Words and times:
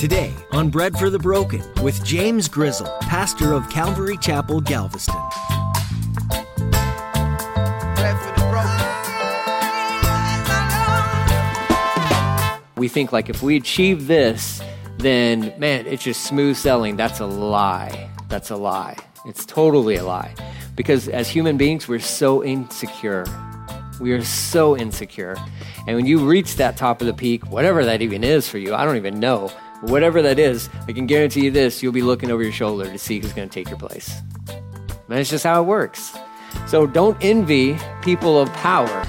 Today 0.00 0.32
on 0.52 0.70
Bread 0.70 0.96
for 0.96 1.10
the 1.10 1.18
Broken 1.18 1.62
with 1.82 2.02
James 2.06 2.48
Grizzle, 2.48 2.86
pastor 3.02 3.52
of 3.52 3.68
Calvary 3.68 4.16
Chapel, 4.16 4.62
Galveston. 4.62 5.14
We 12.78 12.88
think 12.88 13.12
like 13.12 13.28
if 13.28 13.42
we 13.42 13.56
achieve 13.56 14.06
this, 14.06 14.62
then 14.96 15.52
man, 15.58 15.86
it's 15.86 16.02
just 16.02 16.24
smooth 16.24 16.56
selling. 16.56 16.96
That's 16.96 17.20
a 17.20 17.26
lie. 17.26 18.08
That's 18.30 18.48
a 18.48 18.56
lie. 18.56 18.96
It's 19.26 19.44
totally 19.44 19.96
a 19.96 20.04
lie. 20.04 20.34
Because 20.76 21.08
as 21.08 21.28
human 21.28 21.58
beings, 21.58 21.88
we're 21.88 22.00
so 22.00 22.42
insecure. 22.42 23.26
We 24.00 24.12
are 24.12 24.24
so 24.24 24.78
insecure. 24.78 25.36
And 25.86 25.94
when 25.94 26.06
you 26.06 26.26
reach 26.26 26.56
that 26.56 26.78
top 26.78 27.02
of 27.02 27.06
the 27.06 27.12
peak, 27.12 27.50
whatever 27.50 27.84
that 27.84 28.00
even 28.00 28.24
is 28.24 28.48
for 28.48 28.56
you, 28.56 28.74
I 28.74 28.86
don't 28.86 28.96
even 28.96 29.20
know. 29.20 29.52
Whatever 29.82 30.20
that 30.20 30.38
is, 30.38 30.68
I 30.86 30.92
can 30.92 31.06
guarantee 31.06 31.44
you 31.44 31.50
this 31.50 31.82
you'll 31.82 31.92
be 31.92 32.02
looking 32.02 32.30
over 32.30 32.42
your 32.42 32.52
shoulder 32.52 32.84
to 32.84 32.98
see 32.98 33.18
who's 33.18 33.32
going 33.32 33.48
to 33.48 33.52
take 33.52 33.70
your 33.70 33.78
place. 33.78 34.14
And 34.48 35.18
that's 35.18 35.30
just 35.30 35.44
how 35.44 35.62
it 35.62 35.64
works. 35.64 36.14
So 36.66 36.86
don't 36.86 37.16
envy 37.22 37.78
people 38.02 38.38
of 38.38 38.52
power. 38.52 39.04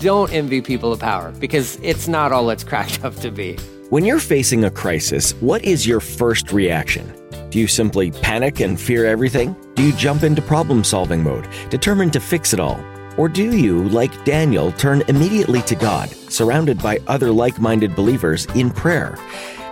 Don't 0.00 0.32
envy 0.32 0.60
people 0.60 0.92
of 0.92 1.00
power 1.00 1.32
because 1.32 1.76
it's 1.82 2.06
not 2.06 2.30
all 2.30 2.50
it's 2.50 2.62
cracked 2.70 3.04
up 3.04 3.16
to 3.16 3.30
be. 3.32 3.56
When 3.90 4.04
you're 4.04 4.20
facing 4.20 4.64
a 4.64 4.70
crisis, 4.70 5.32
what 5.40 5.64
is 5.64 5.86
your 5.86 5.98
first 5.98 6.52
reaction? 6.52 7.12
Do 7.50 7.58
you 7.58 7.66
simply 7.66 8.12
panic 8.12 8.60
and 8.60 8.80
fear 8.80 9.04
everything? 9.04 9.56
Do 9.74 9.82
you 9.82 9.92
jump 9.92 10.22
into 10.22 10.40
problem 10.40 10.84
solving 10.84 11.22
mode, 11.22 11.48
determined 11.68 12.12
to 12.12 12.20
fix 12.20 12.54
it 12.54 12.60
all? 12.60 12.82
Or 13.18 13.28
do 13.28 13.56
you, 13.56 13.88
like 13.88 14.24
Daniel, 14.24 14.72
turn 14.72 15.02
immediately 15.08 15.62
to 15.62 15.74
God, 15.74 16.08
surrounded 16.08 16.80
by 16.80 17.00
other 17.08 17.30
like 17.30 17.60
minded 17.60 17.94
believers 17.94 18.46
in 18.54 18.70
prayer? 18.70 19.18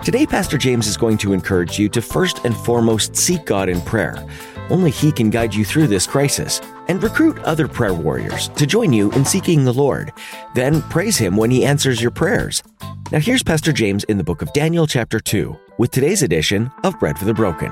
Today, 0.04 0.24
Pastor 0.24 0.56
James 0.56 0.86
is 0.86 0.96
going 0.96 1.18
to 1.18 1.34
encourage 1.34 1.78
you 1.78 1.86
to 1.90 2.00
first 2.00 2.46
and 2.46 2.56
foremost 2.56 3.14
seek 3.14 3.44
God 3.44 3.68
in 3.68 3.82
prayer. 3.82 4.16
Only 4.70 4.90
He 4.90 5.12
can 5.12 5.28
guide 5.28 5.54
you 5.54 5.62
through 5.62 5.88
this 5.88 6.06
crisis. 6.06 6.58
And 6.88 7.02
recruit 7.02 7.38
other 7.40 7.68
prayer 7.68 7.92
warriors 7.92 8.48
to 8.48 8.66
join 8.66 8.94
you 8.94 9.12
in 9.12 9.26
seeking 9.26 9.62
the 9.62 9.74
Lord. 9.74 10.12
Then 10.54 10.80
praise 10.82 11.18
Him 11.18 11.36
when 11.36 11.50
He 11.50 11.66
answers 11.66 12.00
your 12.00 12.10
prayers. 12.10 12.62
Now, 13.12 13.20
here's 13.20 13.42
Pastor 13.42 13.72
James 13.72 14.04
in 14.04 14.16
the 14.16 14.24
book 14.24 14.40
of 14.40 14.52
Daniel, 14.54 14.86
chapter 14.86 15.20
2, 15.20 15.54
with 15.76 15.90
today's 15.90 16.22
edition 16.22 16.70
of 16.82 16.98
Bread 16.98 17.18
for 17.18 17.26
the 17.26 17.34
Broken. 17.34 17.70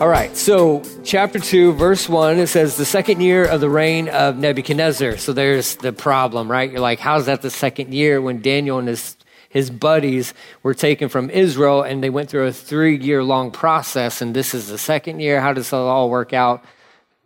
All 0.00 0.08
right, 0.08 0.36
so 0.36 0.82
chapter 1.04 1.38
2, 1.38 1.74
verse 1.74 2.08
1, 2.08 2.40
it 2.40 2.48
says, 2.48 2.76
the 2.76 2.84
second 2.84 3.20
year 3.20 3.44
of 3.44 3.60
the 3.60 3.70
reign 3.70 4.08
of 4.08 4.36
Nebuchadnezzar. 4.36 5.18
So 5.18 5.32
there's 5.32 5.76
the 5.76 5.92
problem, 5.92 6.50
right? 6.50 6.68
You're 6.68 6.80
like, 6.80 6.98
how's 6.98 7.26
that 7.26 7.42
the 7.42 7.50
second 7.50 7.94
year 7.94 8.20
when 8.20 8.42
Daniel 8.42 8.80
and 8.80 8.88
his, 8.88 9.16
his 9.48 9.70
buddies 9.70 10.34
were 10.64 10.74
taken 10.74 11.08
from 11.08 11.30
Israel 11.30 11.82
and 11.82 12.02
they 12.02 12.10
went 12.10 12.28
through 12.28 12.46
a 12.46 12.52
three 12.52 12.98
year 12.98 13.22
long 13.22 13.52
process 13.52 14.20
and 14.20 14.34
this 14.34 14.52
is 14.52 14.66
the 14.66 14.78
second 14.78 15.20
year? 15.20 15.40
How 15.40 15.52
does 15.52 15.68
it 15.68 15.76
all 15.76 16.10
work 16.10 16.32
out? 16.32 16.64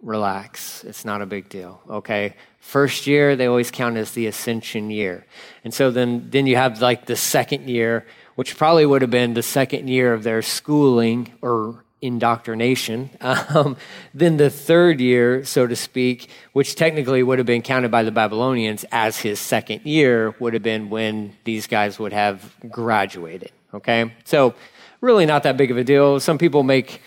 Relax. 0.03 0.84
It's 0.84 1.06
not 1.06 1.22
a 1.22 1.27
big 1.27 1.48
deal, 1.48 1.80
okay? 1.88 2.34
First 2.60 3.06
year, 3.06 3.34
they 3.34 3.47
always 3.47 3.70
count 3.70 3.97
as 3.97 4.12
the 4.12 4.27
ascension 4.27 4.91
year. 4.91 5.25
And 5.64 5.72
so 5.72 5.91
then, 5.91 6.28
then 6.28 6.47
you 6.47 6.56
have 6.56 6.82
like 6.82 7.06
the 7.06 7.16
second 7.16 7.70
year, 7.70 8.05
which 8.34 8.58
probably 8.58 8.84
would 8.84 9.00
have 9.00 9.10
been 9.10 9.32
the 9.32 9.42
second 9.42 9.88
year 9.88 10.12
of 10.12 10.22
their 10.22 10.42
schooling 10.42 11.32
or 11.41 11.82
indoctrination. 12.00 13.10
Um, 13.54 13.76
then 14.12 14.36
the 14.36 14.50
third 14.50 15.00
year, 15.00 15.44
so 15.44 15.66
to 15.66 15.75
speak, 15.75 16.28
which 16.53 16.75
technically 16.75 17.22
would 17.22 17.38
have 17.38 17.47
been 17.47 17.62
counted 17.62 17.91
by 17.91 18.03
the 18.03 18.10
Babylonians 18.10 18.84
as 18.92 19.19
his 19.19 19.38
second 19.38 19.82
year, 19.84 20.34
would 20.38 20.54
have 20.54 20.62
been 20.62 20.91
when 20.91 21.34
these 21.44 21.66
guys 21.66 21.98
would 21.98 22.12
have 22.12 22.54
graduated. 22.69 23.53
Okay? 23.72 24.12
So, 24.25 24.54
really 25.00 25.25
not 25.25 25.44
that 25.44 25.56
big 25.56 25.70
of 25.70 25.76
a 25.76 25.84
deal. 25.84 26.20
Some 26.20 26.36
people 26.36 26.62
make 26.62 27.00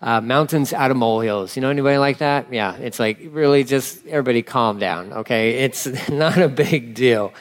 uh, 0.00 0.20
mountains 0.20 0.72
out 0.72 0.90
of 0.90 0.96
molehills. 0.96 1.56
You 1.56 1.62
know 1.62 1.70
anybody 1.70 1.98
like 1.98 2.18
that? 2.18 2.52
Yeah, 2.52 2.76
it's 2.76 3.00
like 3.00 3.18
really 3.24 3.64
just 3.64 4.06
everybody 4.06 4.42
calm 4.42 4.78
down, 4.78 5.12
okay? 5.12 5.64
It's 5.64 6.08
not 6.08 6.38
a 6.38 6.48
big 6.48 6.94
deal. 6.94 7.32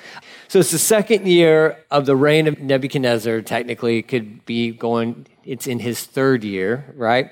So 0.48 0.60
it's 0.60 0.72
the 0.72 0.80
second 0.80 1.28
year 1.28 1.84
of 1.92 2.06
the 2.06 2.16
reign 2.16 2.48
of 2.48 2.60
Nebuchadnezzar. 2.60 3.42
Technically, 3.42 4.02
could 4.02 4.46
be 4.46 4.72
going 4.72 5.28
it's 5.48 5.66
in 5.66 5.80
his 5.80 6.04
third 6.04 6.44
year, 6.44 6.94
right? 6.96 7.32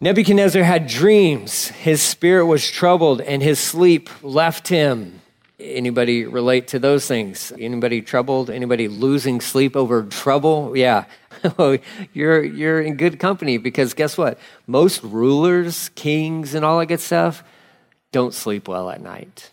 Nebuchadnezzar 0.00 0.62
had 0.62 0.86
dreams. 0.86 1.68
His 1.68 2.02
spirit 2.02 2.46
was 2.46 2.68
troubled 2.68 3.20
and 3.20 3.42
his 3.42 3.60
sleep 3.60 4.10
left 4.22 4.68
him. 4.68 5.20
Anybody 5.60 6.24
relate 6.24 6.68
to 6.68 6.78
those 6.78 7.06
things? 7.06 7.52
Anybody 7.58 8.02
troubled? 8.02 8.50
Anybody 8.50 8.88
losing 8.88 9.40
sleep 9.40 9.76
over 9.76 10.02
trouble? 10.02 10.76
Yeah. 10.76 11.04
you're 12.12 12.42
you're 12.42 12.80
in 12.80 12.96
good 12.96 13.20
company 13.20 13.56
because 13.58 13.94
guess 13.94 14.18
what? 14.18 14.38
Most 14.66 15.02
rulers, 15.02 15.90
kings, 15.94 16.54
and 16.54 16.64
all 16.64 16.78
that 16.80 16.86
good 16.86 17.00
stuff 17.00 17.44
don't 18.12 18.34
sleep 18.34 18.66
well 18.66 18.90
at 18.90 19.00
night. 19.00 19.50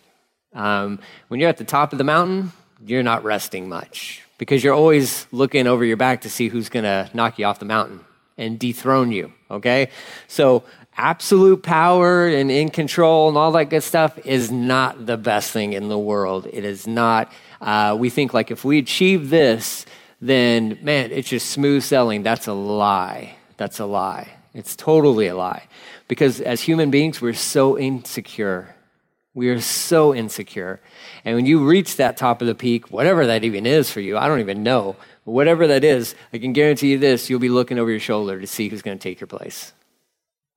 Um, 0.54 0.98
when 1.28 1.38
you're 1.40 1.48
at 1.48 1.56
the 1.56 1.64
top 1.64 1.92
of 1.92 1.98
the 1.98 2.04
mountain, 2.04 2.52
you're 2.84 3.02
not 3.02 3.24
resting 3.24 3.68
much 3.68 4.22
because 4.42 4.64
you're 4.64 4.74
always 4.74 5.28
looking 5.30 5.68
over 5.68 5.84
your 5.84 5.96
back 5.96 6.22
to 6.22 6.28
see 6.28 6.48
who's 6.48 6.68
going 6.68 6.82
to 6.82 7.08
knock 7.14 7.38
you 7.38 7.44
off 7.44 7.60
the 7.60 7.64
mountain 7.64 8.00
and 8.36 8.58
dethrone 8.58 9.12
you, 9.12 9.32
okay? 9.48 9.88
So, 10.26 10.64
absolute 10.96 11.62
power 11.62 12.26
and 12.26 12.50
in 12.50 12.68
control 12.68 13.28
and 13.28 13.38
all 13.38 13.52
that 13.52 13.66
good 13.66 13.84
stuff 13.84 14.18
is 14.26 14.50
not 14.50 15.06
the 15.06 15.16
best 15.16 15.52
thing 15.52 15.74
in 15.74 15.88
the 15.88 15.96
world. 15.96 16.48
It 16.52 16.64
is 16.64 16.88
not. 16.88 17.30
Uh, 17.60 17.96
we 17.96 18.10
think 18.10 18.34
like 18.34 18.50
if 18.50 18.64
we 18.64 18.78
achieve 18.78 19.30
this, 19.30 19.86
then 20.20 20.76
man, 20.82 21.12
it's 21.12 21.28
just 21.28 21.50
smooth 21.50 21.84
sailing. 21.84 22.24
That's 22.24 22.48
a 22.48 22.52
lie. 22.52 23.36
That's 23.58 23.78
a 23.78 23.86
lie. 23.86 24.28
It's 24.54 24.74
totally 24.74 25.28
a 25.28 25.36
lie. 25.36 25.68
Because 26.08 26.40
as 26.40 26.60
human 26.60 26.90
beings, 26.90 27.22
we're 27.22 27.32
so 27.32 27.78
insecure 27.78 28.74
we 29.34 29.48
are 29.48 29.60
so 29.60 30.14
insecure. 30.14 30.80
And 31.24 31.34
when 31.36 31.46
you 31.46 31.66
reach 31.66 31.96
that 31.96 32.16
top 32.16 32.42
of 32.42 32.48
the 32.48 32.54
peak, 32.54 32.90
whatever 32.90 33.26
that 33.26 33.44
even 33.44 33.66
is 33.66 33.90
for 33.90 34.00
you, 34.00 34.18
I 34.18 34.28
don't 34.28 34.40
even 34.40 34.62
know, 34.62 34.96
but 35.24 35.32
whatever 35.32 35.66
that 35.68 35.84
is, 35.84 36.14
I 36.32 36.38
can 36.38 36.52
guarantee 36.52 36.92
you 36.92 36.98
this 36.98 37.30
you'll 37.30 37.40
be 37.40 37.48
looking 37.48 37.78
over 37.78 37.90
your 37.90 38.00
shoulder 38.00 38.40
to 38.40 38.46
see 38.46 38.68
who's 38.68 38.82
going 38.82 38.98
to 38.98 39.02
take 39.02 39.20
your 39.20 39.28
place. 39.28 39.72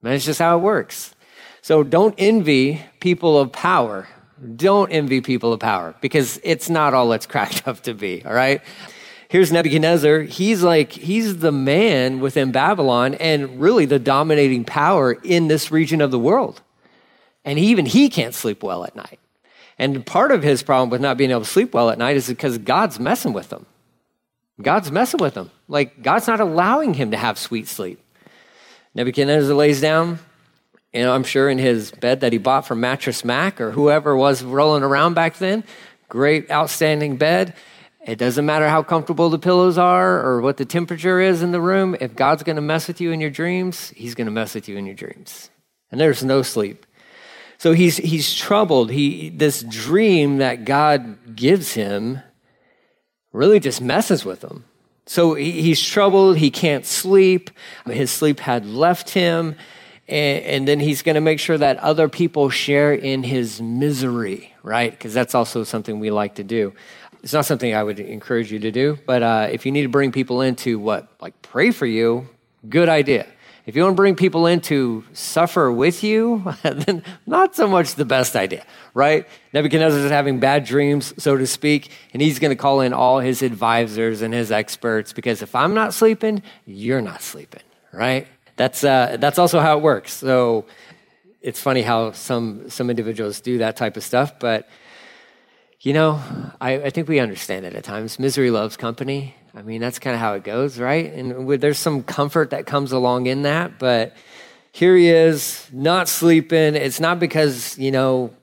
That's 0.02 0.26
just 0.26 0.40
how 0.40 0.58
it 0.58 0.62
works. 0.62 1.16
So 1.62 1.84
don't 1.84 2.14
envy 2.18 2.84
people 3.00 3.40
of 3.40 3.52
power. 3.52 4.08
Don't 4.56 4.92
envy 4.92 5.22
people 5.22 5.54
of 5.54 5.60
power 5.62 5.96
because 6.02 6.40
it's 6.44 6.70
not 6.70 6.94
all 6.94 7.12
it's 7.14 7.26
cracked 7.26 7.68
up 7.68 7.82
to 7.84 7.94
be, 7.94 8.24
all 8.26 8.34
right? 8.34 8.62
Here's 9.30 9.52
Nebuchadnezzar. 9.52 10.22
He's 10.22 10.62
like, 10.62 10.92
he's 10.92 11.38
the 11.38 11.52
man 11.52 12.20
within 12.20 12.52
Babylon 12.52 13.16
and 13.16 13.60
really 13.60 13.86
the 13.86 13.98
dominating 13.98 14.64
power 14.64 15.14
in 15.24 15.48
this 15.48 15.72
region 15.72 16.02
of 16.02 16.12
the 16.12 16.20
world. 16.20 16.62
And 17.46 17.58
even 17.58 17.86
he 17.86 18.10
can't 18.10 18.34
sleep 18.34 18.64
well 18.64 18.84
at 18.84 18.96
night. 18.96 19.20
And 19.78 20.06
part 20.06 20.32
of 20.32 20.44
his 20.44 20.64
problem 20.64 20.90
with 20.90 21.02
not 21.02 21.18
being 21.18 21.32
able 21.32 21.42
to 21.42 21.46
sleep 21.46 21.74
well 21.74 21.90
at 21.90 21.98
night 21.98 22.18
is 22.18 22.28
because 22.28 22.58
God's 22.58 23.00
messing 23.00 23.34
with 23.34 23.54
him. 23.54 23.66
God's 24.62 24.92
messing 24.92 25.20
with 25.20 25.36
him. 25.36 25.52
Like, 25.68 26.02
God's 26.02 26.28
not 26.28 26.40
allowing 26.40 26.94
him 26.94 27.12
to 27.12 27.18
have 27.18 27.38
sweet 27.38 27.68
sleep. 27.68 28.02
Nebuchadnezzar 28.96 29.54
lays 29.54 29.82
down, 29.82 30.20
you 30.94 31.04
know, 31.04 31.14
I'm 31.14 31.26
sure 31.26 31.50
in 31.50 31.58
his 31.58 31.92
bed 31.92 32.22
that 32.22 32.32
he 32.32 32.40
bought 32.40 32.66
from 32.66 32.80
Mattress 32.80 33.26
Mack 33.26 33.60
or 33.60 33.72
whoever 33.72 34.16
was 34.16 34.42
rolling 34.42 34.82
around 34.82 35.14
back 35.14 35.38
then. 35.38 35.66
Great, 36.08 36.50
outstanding 36.50 37.18
bed. 37.18 37.54
It 38.08 38.18
doesn't 38.18 38.46
matter 38.46 38.70
how 38.70 38.82
comfortable 38.82 39.30
the 39.30 39.40
pillows 39.40 39.78
are 39.78 40.26
or 40.26 40.40
what 40.40 40.56
the 40.56 40.64
temperature 40.64 41.20
is 41.20 41.42
in 41.42 41.52
the 41.52 41.60
room. 41.60 41.98
If 42.00 42.16
God's 42.16 42.44
going 42.44 42.56
to 42.56 42.62
mess 42.62 42.88
with 42.88 43.02
you 43.02 43.12
in 43.12 43.20
your 43.20 43.30
dreams, 43.30 43.90
he's 43.90 44.16
going 44.16 44.28
to 44.28 44.32
mess 44.32 44.56
with 44.56 44.70
you 44.70 44.78
in 44.78 44.86
your 44.86 44.96
dreams. 44.96 45.50
And 45.92 46.00
there's 46.00 46.24
no 46.24 46.44
sleep. 46.44 46.86
So 47.66 47.74
he's, 47.74 47.98
he's 47.98 48.32
troubled. 48.32 48.92
He, 48.92 49.30
this 49.30 49.64
dream 49.64 50.38
that 50.38 50.66
God 50.66 51.36
gives 51.36 51.74
him 51.74 52.20
really 53.34 53.60
just 53.60 53.82
messes 53.82 54.24
with 54.24 54.44
him. 54.44 54.66
So 55.08 55.34
he, 55.34 55.50
he's 55.64 55.84
troubled. 55.84 56.38
He 56.38 56.52
can't 56.52 56.86
sleep. 56.86 57.50
His 57.88 58.12
sleep 58.12 58.40
had 58.40 58.68
left 58.68 59.10
him. 59.10 59.56
And, 60.08 60.44
and 60.44 60.68
then 60.68 60.80
he's 60.80 61.02
going 61.02 61.16
to 61.16 61.22
make 61.22 61.40
sure 61.40 61.58
that 61.58 61.78
other 61.80 62.08
people 62.08 62.52
share 62.52 62.94
in 62.94 63.24
his 63.24 63.60
misery, 63.60 64.54
right? 64.62 64.92
Because 64.92 65.16
that's 65.16 65.34
also 65.34 65.64
something 65.64 66.00
we 66.00 66.12
like 66.12 66.36
to 66.36 66.44
do. 66.44 66.72
It's 67.24 67.34
not 67.34 67.48
something 67.48 67.74
I 67.74 67.82
would 67.82 68.00
encourage 68.00 68.52
you 68.52 68.60
to 68.60 68.70
do, 68.70 69.00
but 69.08 69.24
uh, 69.24 69.48
if 69.52 69.66
you 69.66 69.72
need 69.72 69.82
to 69.82 69.90
bring 69.90 70.12
people 70.12 70.42
in 70.42 70.56
to 70.58 70.78
what, 70.78 71.08
like 71.20 71.42
pray 71.42 71.72
for 71.72 71.88
you, 71.88 72.30
good 72.70 72.90
idea. 72.90 73.26
If 73.66 73.76
you 73.76 73.82
want 73.82 73.94
to 73.94 73.96
bring 73.96 74.16
people 74.16 74.46
in 74.46 74.62
to 74.62 75.04
suffer 75.14 75.72
with 75.72 76.04
you, 76.04 76.54
then 76.62 77.04
not 77.26 77.56
so 77.56 77.68
much 77.68 77.96
the 77.96 78.06
best 78.06 78.36
idea, 78.36 78.64
right? 78.94 79.28
Nebuchadnezzar 79.54 80.02
is 80.02 80.12
having 80.12 80.40
bad 80.40 80.66
dreams, 80.66 81.14
so 81.18 81.36
to 81.36 81.48
speak, 81.48 81.90
and 82.14 82.22
he's 82.22 82.38
going 82.38 82.52
to 82.52 82.56
call 82.56 82.82
in 82.82 82.94
all 82.94 83.20
his 83.20 83.42
advisors 83.42 84.22
and 84.22 84.36
his 84.36 84.52
experts 84.52 85.14
because 85.14 85.42
if 85.42 85.56
I'm 85.56 85.74
not 85.74 85.96
sleeping, 85.96 86.44
you're 86.68 87.02
not 87.02 87.24
sleeping, 87.24 87.64
right? 87.92 88.28
That's, 88.56 88.84
uh, 88.84 89.18
that's 89.20 89.40
also 89.40 89.60
how 89.60 89.78
it 89.78 89.82
works. 89.82 90.14
So 90.14 90.66
it's 91.42 91.60
funny 91.60 91.82
how 91.82 92.12
some, 92.12 92.70
some 92.70 92.92
individuals 92.92 93.42
do 93.42 93.58
that 93.58 93.78
type 93.78 93.98
of 93.98 94.04
stuff, 94.04 94.38
but 94.40 94.70
you 95.86 95.94
know, 95.94 96.20
I, 96.60 96.82
I 96.82 96.90
think 96.90 97.08
we 97.08 97.20
understand 97.20 97.64
it 97.64 97.76
at 97.76 97.84
times. 97.84 98.18
Misery 98.18 98.50
loves 98.50 98.76
company. 98.76 99.36
I 99.54 99.62
mean, 99.62 99.82
that's 99.82 100.00
kind 100.00 100.16
of 100.16 100.20
how 100.20 100.34
it 100.34 100.44
goes, 100.44 100.80
right? 100.80 101.14
And 101.14 101.48
there's 101.62 101.78
some 101.78 102.02
comfort 102.02 102.50
that 102.50 102.66
comes 102.66 102.92
along 102.92 103.28
in 103.28 103.44
that, 103.44 103.78
but 103.78 104.16
here 104.72 104.98
he 104.98 105.10
is, 105.10 105.70
not 105.72 106.10
sleeping. 106.10 106.74
It's 106.74 107.00
not 107.00 107.20
because, 107.20 107.78
you 107.78 107.92
know, 107.92 108.34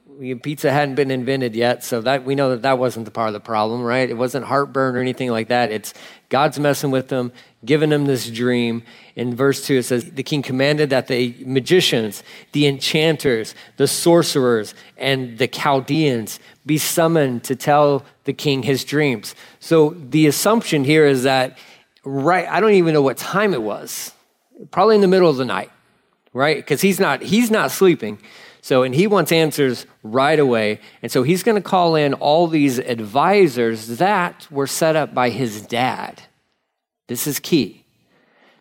pizza 0.43 0.71
hadn't 0.71 0.95
been 0.95 1.11
invented 1.11 1.57
yet, 1.57 1.83
so 1.83 2.01
that 2.03 2.25
we 2.25 2.35
know 2.35 2.51
that 2.51 2.63
that 2.63 2.79
wasn't 2.79 3.07
the 3.07 3.11
part 3.11 3.29
of 3.29 3.33
the 3.33 3.41
problem, 3.41 3.83
right? 3.83 4.09
It 4.09 4.17
wasn't 4.17 4.47
heartburn 4.47 4.97
or 4.97 5.01
anything 5.01 5.31
like 5.31 5.49
that. 5.49 5.73
It's 5.73 5.95
God's 6.29 6.59
messing 6.59 6.91
with 6.91 7.09
them, 7.09 7.33
giving 7.65 7.91
them 7.91 8.07
this 8.07 8.31
dream. 8.31 8.83
In 9.17 9.35
verse 9.35 9.67
2, 9.67 9.79
it 9.79 9.83
says, 9.83 10.11
The 10.13 10.23
king 10.23 10.43
commanded 10.43 10.91
that 10.91 11.09
the 11.09 11.35
magicians, 11.45 12.23
the 12.53 12.67
enchanters, 12.67 13.55
the 13.77 13.89
sorcerers, 13.89 14.75
and 14.97 15.39
the 15.39 15.49
Chaldeans 15.49 16.39
be 16.65 16.79
summoned 16.79 17.45
to 17.45 17.57
tell 17.57 18.05
the 18.25 18.33
king 18.33 18.63
his 18.63 18.85
dreams. 18.85 19.35
So 19.61 19.91
the 19.91 20.27
assumption 20.27 20.85
here 20.85 21.07
is 21.07 21.25
that, 21.25 21.59
right, 22.05 22.47
I 22.49 22.61
don't 22.61 22.73
even 22.73 22.95
know 22.95 23.03
what 23.03 23.17
time 23.17 23.55
it 23.55 23.63
was, 23.63 24.13
probably 24.71 24.95
in 24.95 25.01
the 25.01 25.09
middle 25.09 25.29
of 25.29 25.37
the 25.37 25.45
night, 25.45 25.71
right? 26.33 26.57
Because 26.57 26.81
he's 26.81 27.01
not, 27.01 27.23
he's 27.23 27.51
not 27.51 27.73
sleeping. 27.73 28.19
So, 28.65 28.85
and 28.85 28.95
he 28.95 29.09
wants 29.09 29.33
answers 29.33 29.87
right 30.05 30.39
away. 30.39 30.79
And 31.03 31.11
so 31.11 31.25
he's 31.25 31.43
going 31.43 31.61
to 31.61 31.69
call 31.69 31.97
in 31.97 32.15
all 32.15 32.47
these 32.47 32.79
advisors 32.79 33.99
that 33.99 34.47
were 34.53 34.69
set 34.69 34.95
up 34.95 35.13
by 35.13 35.31
his 35.31 35.63
dad. 35.63 36.23
This 37.09 37.27
is 37.27 37.41
key. 37.41 37.85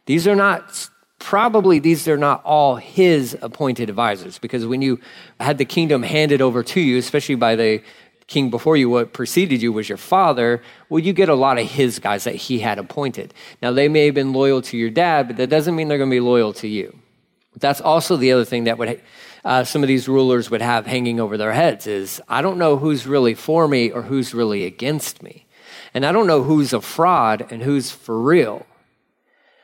These 0.07 0.27
are 0.27 0.36
not, 0.36 0.89
probably, 1.19 1.77
these 1.77 2.07
are 2.07 2.18
not 2.18 2.44
all 2.44 2.77
his 2.77 3.38
appointed 3.44 3.89
advisors 3.89 4.39
because 4.39 4.65
when 4.65 4.81
you 4.81 5.00
had 5.39 5.59
the 5.59 5.65
kingdom 5.65 6.01
handed 6.01 6.42
over 6.42 6.63
to 6.63 6.81
you, 6.81 6.98
especially 6.98 7.36
by 7.36 7.56
the 7.56 7.83
king 8.25 8.50
before 8.50 8.75
you, 8.75 8.89
what 8.89 9.13
preceded 9.13 9.62
you 9.62 9.71
was 9.71 9.88
your 9.88 10.00
father, 10.00 10.63
well, 10.89 11.00
you 11.00 11.13
get 11.13 11.30
a 11.30 11.36
lot 11.36 11.59
of 11.59 11.69
his 11.69 12.00
guys 12.00 12.24
that 12.24 12.36
he 12.36 12.57
had 12.57 12.80
appointed. 12.80 13.36
Now, 13.62 13.71
they 13.71 13.88
may 13.88 14.07
have 14.07 14.15
been 14.15 14.33
loyal 14.33 14.63
to 14.63 14.77
your 14.77 14.89
dad, 14.89 15.27
but 15.27 15.38
that 15.38 15.51
doesn't 15.51 15.75
mean 15.75 15.89
they're 15.89 16.00
going 16.00 16.09
to 16.09 16.15
be 16.15 16.19
loyal 16.19 16.53
to 16.53 16.68
you. 16.68 16.98
That's 17.59 17.81
also 17.81 18.18
the 18.18 18.31
other 18.31 18.45
thing 18.45 18.63
that 18.63 18.80
would 18.80 19.01
uh, 19.43 19.63
some 19.63 19.83
of 19.83 19.88
these 19.88 20.07
rulers 20.07 20.49
would 20.49 20.61
have 20.61 20.85
hanging 20.85 21.19
over 21.19 21.38
their 21.38 21.53
heads 21.53 21.88
is 21.88 22.21
I 22.27 22.41
don't 22.41 22.57
know 22.57 22.77
who's 22.77 23.07
really 23.07 23.33
for 23.33 23.67
me 23.67 23.91
or 23.91 24.03
who's 24.03 24.33
really 24.33 24.65
against 24.65 25.23
me. 25.23 25.45
And 25.93 26.05
I 26.05 26.11
don't 26.11 26.27
know 26.27 26.43
who's 26.43 26.73
a 26.73 26.81
fraud 26.81 27.47
and 27.51 27.61
who's 27.61 27.91
for 27.91 28.19
real. 28.19 28.65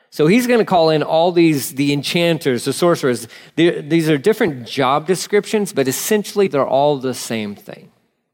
So 0.09 0.27
he's 0.27 0.47
going 0.47 0.59
to 0.59 0.65
call 0.65 0.89
in 0.89 1.03
all 1.03 1.31
these, 1.31 1.75
the 1.75 1.93
enchanters, 1.93 2.65
the 2.65 2.73
sorcerers. 2.73 3.27
These 3.55 4.09
are 4.09 4.17
different 4.17 4.67
job 4.67 5.05
descriptions, 5.05 5.73
but 5.73 5.87
essentially 5.87 6.47
they're 6.47 6.67
all 6.67 6.97
the 6.97 7.13
same 7.13 7.55
thing. 7.55 7.91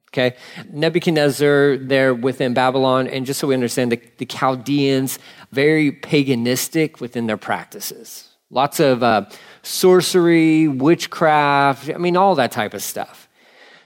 Okay? 0.10 0.38
Nebuchadnezzar 0.72 1.78
there 1.78 2.14
within 2.14 2.54
Babylon, 2.54 3.08
and 3.08 3.26
just 3.26 3.40
so 3.40 3.48
we 3.48 3.56
understand, 3.56 3.92
the, 3.92 4.00
the 4.18 4.26
Chaldeans, 4.26 5.18
very 5.52 5.92
paganistic 5.92 7.00
within 7.00 7.26
their 7.26 7.38
practices. 7.38 8.30
Lots 8.52 8.80
of 8.80 9.02
uh, 9.02 9.26
sorcery, 9.64 10.68
witchcraft, 10.68 11.90
I 11.90 11.98
mean, 11.98 12.16
all 12.16 12.36
that 12.36 12.52
type 12.52 12.74
of 12.74 12.84
stuff. 12.84 13.28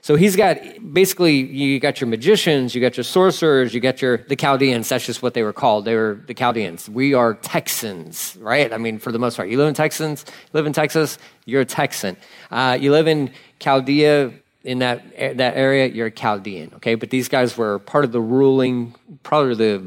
So 0.00 0.16
he's 0.16 0.36
got 0.36 0.58
basically 0.92 1.34
you 1.34 1.78
got 1.80 2.00
your 2.00 2.08
magicians, 2.08 2.74
you 2.74 2.80
got 2.80 2.96
your 2.96 3.04
sorcerers, 3.04 3.74
you 3.74 3.80
got 3.80 4.00
your 4.00 4.18
the 4.18 4.36
Chaldeans. 4.36 4.88
That's 4.88 5.04
just 5.04 5.22
what 5.22 5.34
they 5.34 5.42
were 5.42 5.52
called. 5.52 5.84
They 5.84 5.96
were 5.96 6.22
the 6.26 6.34
Chaldeans. 6.34 6.88
We 6.88 7.14
are 7.14 7.34
Texans, 7.34 8.36
right? 8.40 8.72
I 8.72 8.78
mean, 8.78 8.98
for 8.98 9.12
the 9.12 9.18
most 9.18 9.36
part, 9.36 9.48
you 9.48 9.58
live 9.58 9.68
in 9.68 9.74
Texans, 9.74 10.24
live 10.52 10.66
in 10.66 10.72
Texas, 10.72 11.18
you're 11.44 11.62
a 11.62 11.66
Texan. 11.66 12.16
Uh, 12.50 12.78
you 12.80 12.90
live 12.90 13.06
in 13.06 13.30
Chaldea 13.60 14.32
in 14.64 14.78
that 14.78 15.36
that 15.36 15.56
area, 15.56 15.86
you're 15.88 16.06
a 16.06 16.10
Chaldean. 16.10 16.72
Okay, 16.76 16.94
but 16.94 17.10
these 17.10 17.28
guys 17.28 17.58
were 17.58 17.78
part 17.78 18.04
of 18.04 18.12
the 18.12 18.20
ruling, 18.20 18.94
probably 19.24 19.56
the 19.56 19.84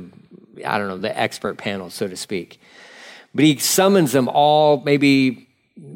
I 0.65 0.77
don't 0.77 0.87
know 0.87 0.97
the 0.97 1.17
expert 1.17 1.57
panel, 1.57 1.89
so 1.89 2.07
to 2.07 2.17
speak. 2.17 2.59
But 3.33 3.45
he 3.45 3.57
summons 3.57 4.11
them 4.11 4.27
all, 4.27 4.81
maybe 4.81 5.47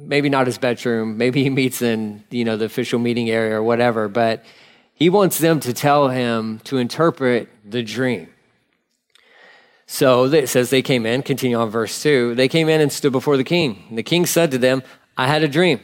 maybe 0.07 0.30
not 0.30 0.48
his 0.48 0.57
bedroom, 0.57 1.18
maybe 1.18 1.44
he 1.44 1.50
meets 1.50 1.81
in, 1.81 2.24
you 2.30 2.46
know, 2.46 2.57
the 2.57 2.66
official 2.66 3.00
meeting 3.00 3.30
area 3.30 3.56
or 3.56 3.63
whatever, 3.63 4.07
but 4.07 4.44
he 4.94 5.10
wants 5.10 5.38
them 5.40 5.60
to 5.62 5.74
tell 5.74 6.10
him 6.10 6.60
to 6.66 6.78
interpret 6.78 7.50
the 7.63 7.84
dream. 7.84 8.30
So 9.88 10.25
it 10.25 10.48
says 10.48 10.69
they 10.69 10.81
came 10.81 11.06
in, 11.06 11.22
continue 11.22 11.57
on 11.57 11.69
verse 11.69 12.02
2. 12.02 12.36
They 12.36 12.48
came 12.48 12.69
in 12.69 12.81
and 12.81 12.92
stood 12.92 13.12
before 13.12 13.38
the 13.38 13.44
king. 13.44 13.84
And 13.90 13.98
the 13.98 14.04
king 14.04 14.25
said 14.25 14.52
to 14.52 14.57
them, 14.57 14.81
I 15.18 15.28
had 15.28 15.44
a 15.44 15.48
dream, 15.48 15.80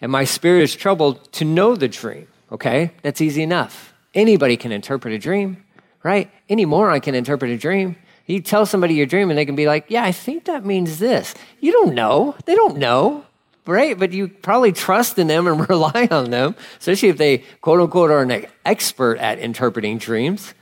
and 0.00 0.12
my 0.12 0.24
spirit 0.24 0.62
is 0.62 0.76
troubled 0.76 1.32
to 1.32 1.44
know 1.44 1.74
the 1.74 1.88
dream. 1.88 2.28
Okay, 2.50 2.92
that's 3.02 3.20
easy 3.20 3.42
enough. 3.42 3.94
Anybody 4.14 4.56
can 4.56 4.72
interpret 4.72 5.14
a 5.14 5.18
dream, 5.18 5.64
right? 6.02 6.30
Any 6.48 6.66
moron 6.66 7.00
can 7.00 7.14
interpret 7.14 7.50
a 7.50 7.56
dream. 7.56 7.96
You 8.26 8.40
tell 8.40 8.66
somebody 8.66 8.94
your 8.94 9.06
dream 9.06 9.30
and 9.30 9.38
they 9.38 9.46
can 9.46 9.56
be 9.56 9.66
like, 9.66 9.86
yeah, 9.88 10.04
I 10.04 10.12
think 10.12 10.44
that 10.44 10.64
means 10.64 10.98
this. 10.98 11.34
You 11.60 11.72
don't 11.72 11.94
know. 11.94 12.36
They 12.44 12.54
don't 12.54 12.76
know, 12.76 13.24
right? 13.66 13.98
But 13.98 14.12
you 14.12 14.28
probably 14.28 14.72
trust 14.72 15.18
in 15.18 15.26
them 15.26 15.46
and 15.46 15.68
rely 15.68 16.08
on 16.10 16.30
them, 16.30 16.56
especially 16.78 17.10
if 17.10 17.18
they, 17.18 17.38
quote 17.60 17.80
unquote, 17.80 18.10
are 18.10 18.22
an 18.22 18.46
expert 18.64 19.18
at 19.18 19.38
interpreting 19.38 19.98
dreams. 19.98 20.54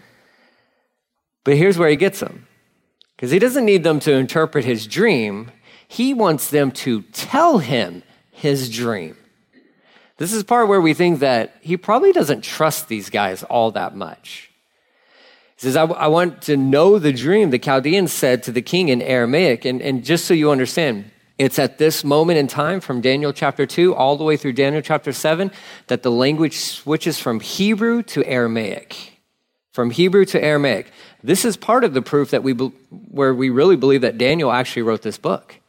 But 1.44 1.56
here's 1.56 1.78
where 1.78 1.88
he 1.88 1.96
gets 1.96 2.20
them 2.20 2.46
because 3.16 3.30
he 3.30 3.38
doesn't 3.38 3.64
need 3.64 3.84
them 3.84 4.00
to 4.00 4.12
interpret 4.12 4.64
his 4.64 4.86
dream, 4.86 5.50
he 5.86 6.14
wants 6.14 6.48
them 6.50 6.70
to 6.70 7.02
tell 7.12 7.58
him 7.58 8.02
his 8.30 8.70
dream. 8.70 9.16
This 10.16 10.32
is 10.32 10.42
part 10.42 10.68
where 10.68 10.80
we 10.80 10.94
think 10.94 11.20
that 11.20 11.56
he 11.60 11.76
probably 11.76 12.12
doesn't 12.12 12.42
trust 12.42 12.88
these 12.88 13.10
guys 13.10 13.42
all 13.42 13.70
that 13.72 13.96
much. 13.96 14.50
He 15.56 15.62
says, 15.62 15.76
I, 15.76 15.84
I, 15.84 16.06
want 16.08 16.42
to 16.42 16.56
know 16.56 16.98
the 16.98 17.12
dream, 17.12 17.50
the 17.50 17.58
Chaldeans 17.58 18.12
said 18.12 18.42
to 18.42 18.52
the 18.52 18.62
king 18.62 18.88
in 18.88 19.02
Aramaic. 19.02 19.64
And, 19.64 19.82
and 19.82 20.04
just 20.04 20.26
so 20.26 20.34
you 20.34 20.50
understand, 20.50 21.10
it's 21.40 21.58
at 21.58 21.78
this 21.78 22.04
moment 22.04 22.38
in 22.38 22.48
time 22.48 22.82
from 22.82 23.00
Daniel 23.00 23.32
chapter 23.32 23.64
2 23.64 23.94
all 23.94 24.18
the 24.18 24.24
way 24.24 24.36
through 24.36 24.52
Daniel 24.52 24.82
chapter 24.82 25.10
7 25.10 25.50
that 25.86 26.02
the 26.02 26.10
language 26.10 26.58
switches 26.58 27.18
from 27.18 27.40
Hebrew 27.40 28.02
to 28.02 28.22
Aramaic. 28.26 29.22
From 29.72 29.90
Hebrew 29.90 30.26
to 30.26 30.44
Aramaic. 30.44 30.92
This 31.22 31.46
is 31.46 31.56
part 31.56 31.82
of 31.82 31.94
the 31.94 32.02
proof 32.02 32.32
that 32.32 32.42
we, 32.42 32.52
where 32.52 33.32
we 33.34 33.48
really 33.48 33.76
believe 33.76 34.02
that 34.02 34.18
Daniel 34.18 34.52
actually 34.52 34.82
wrote 34.82 35.00
this 35.00 35.16
book. 35.16 35.59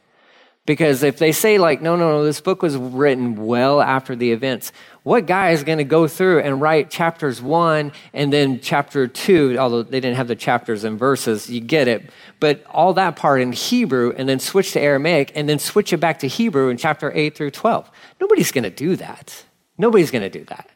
Because 0.68 1.02
if 1.02 1.18
they 1.18 1.32
say, 1.32 1.58
like, 1.58 1.82
no, 1.82 1.96
no, 1.96 2.12
no, 2.12 2.24
this 2.24 2.40
book 2.40 2.62
was 2.62 2.78
written 2.78 3.36
well 3.48 3.82
after 3.82 4.16
the 4.16 4.32
events, 4.32 4.72
what 5.02 5.26
guy 5.26 5.50
is 5.52 5.64
going 5.64 5.80
to 5.80 5.84
go 5.84 6.08
through 6.08 6.42
and 6.42 6.62
write 6.62 6.92
chapters 6.92 7.42
one 7.42 7.92
and 8.14 8.32
then 8.32 8.60
chapter 8.60 9.08
two, 9.08 9.58
although 9.58 9.82
they 9.82 10.00
didn't 10.00 10.18
have 10.18 10.28
the 10.28 10.36
chapters 10.36 10.84
and 10.84 11.00
verses, 11.00 11.50
you 11.50 11.62
get 11.62 11.88
it, 11.88 12.12
but 12.40 12.64
all 12.70 12.94
that 12.94 13.16
part 13.16 13.42
in 13.42 13.54
Hebrew 13.54 14.14
and 14.16 14.30
then 14.30 14.40
switch 14.40 14.74
to 14.74 14.80
Aramaic 14.80 15.32
and 15.34 15.50
then 15.50 15.58
switch 15.58 15.94
it 15.94 15.98
back 15.98 16.20
to 16.20 16.28
Hebrew 16.28 16.70
in 16.70 16.78
chapter 16.78 17.12
eight 17.16 17.36
through 17.36 17.52
12? 17.52 17.90
Nobody's 18.20 18.52
going 18.52 18.64
to 18.64 18.70
do 18.70 18.96
that. 18.98 19.44
Nobody's 19.80 20.12
going 20.12 20.22
to 20.22 20.30
do 20.30 20.46
that. 20.46 20.70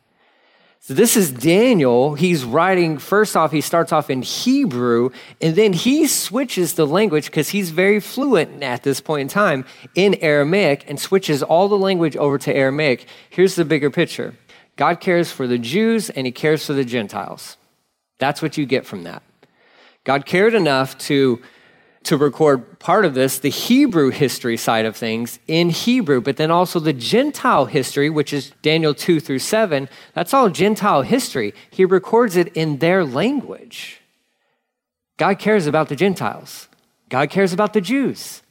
So 0.86 0.94
this 0.94 1.18
is 1.18 1.32
Daniel. 1.32 2.14
He's 2.14 2.44
writing, 2.44 3.00
first 3.00 3.36
off, 3.36 3.52
he 3.52 3.60
starts 3.60 3.92
off 3.92 4.12
in 4.12 4.22
Hebrew, 4.22 5.10
and 5.42 5.56
then 5.56 5.74
he 5.74 6.06
switches 6.06 6.76
the 6.76 6.86
language 6.86 7.26
because 7.26 7.50
he's 7.50 7.72
very 7.72 8.00
fluent 8.00 8.62
at 8.62 8.84
this 8.84 9.02
point 9.02 9.22
in 9.22 9.28
time 9.28 9.66
in 9.96 10.14
Aramaic 10.22 10.88
and 10.88 11.00
switches 11.00 11.42
all 11.42 11.68
the 11.70 11.76
language 11.76 12.16
over 12.16 12.38
to 12.38 12.56
Aramaic. 12.56 13.08
Here's 13.32 13.56
the 13.56 13.66
bigger 13.66 13.90
picture 13.90 14.36
God 14.76 15.00
cares 15.00 15.32
for 15.32 15.48
the 15.48 15.58
Jews 15.58 16.12
and 16.12 16.28
he 16.28 16.32
cares 16.32 16.64
for 16.68 16.74
the 16.74 16.86
Gentiles. 16.86 17.58
That's 18.20 18.44
what 18.44 18.56
you 18.56 18.68
get 18.68 18.86
from 18.86 19.06
that. 19.06 19.24
God 20.04 20.28
cared 20.28 20.54
enough 20.54 20.96
to 21.00 21.42
to 22.06 22.18
record 22.18 22.80
part 22.80 23.04
of 23.04 23.16
this, 23.16 23.40
the 23.40 23.50
Hebrew 23.50 24.12
history 24.12 24.58
side 24.58 24.86
of 24.86 24.96
things 24.96 25.40
in 25.48 25.72
Hebrew, 25.72 26.22
but 26.22 26.38
then 26.38 26.52
also 26.52 26.80
the 26.80 26.94
Gentile 26.94 27.66
history, 27.66 28.10
which 28.10 28.32
is 28.32 28.52
Daniel 28.62 28.94
2 28.94 29.20
through 29.20 29.40
7. 29.40 29.90
That's 30.14 30.34
all 30.34 30.50
Gentile 30.50 31.02
history. 31.02 31.54
He 31.72 31.84
records 31.84 32.36
it 32.36 32.50
in 32.56 32.78
their 32.78 33.04
language. 33.04 34.02
God 35.18 35.40
cares 35.40 35.66
about 35.66 35.90
the 35.90 35.96
Gentiles, 35.96 36.68
God 37.10 37.30
cares 37.30 37.54
about 37.54 37.74
the 37.74 37.82
Jews. 37.82 38.42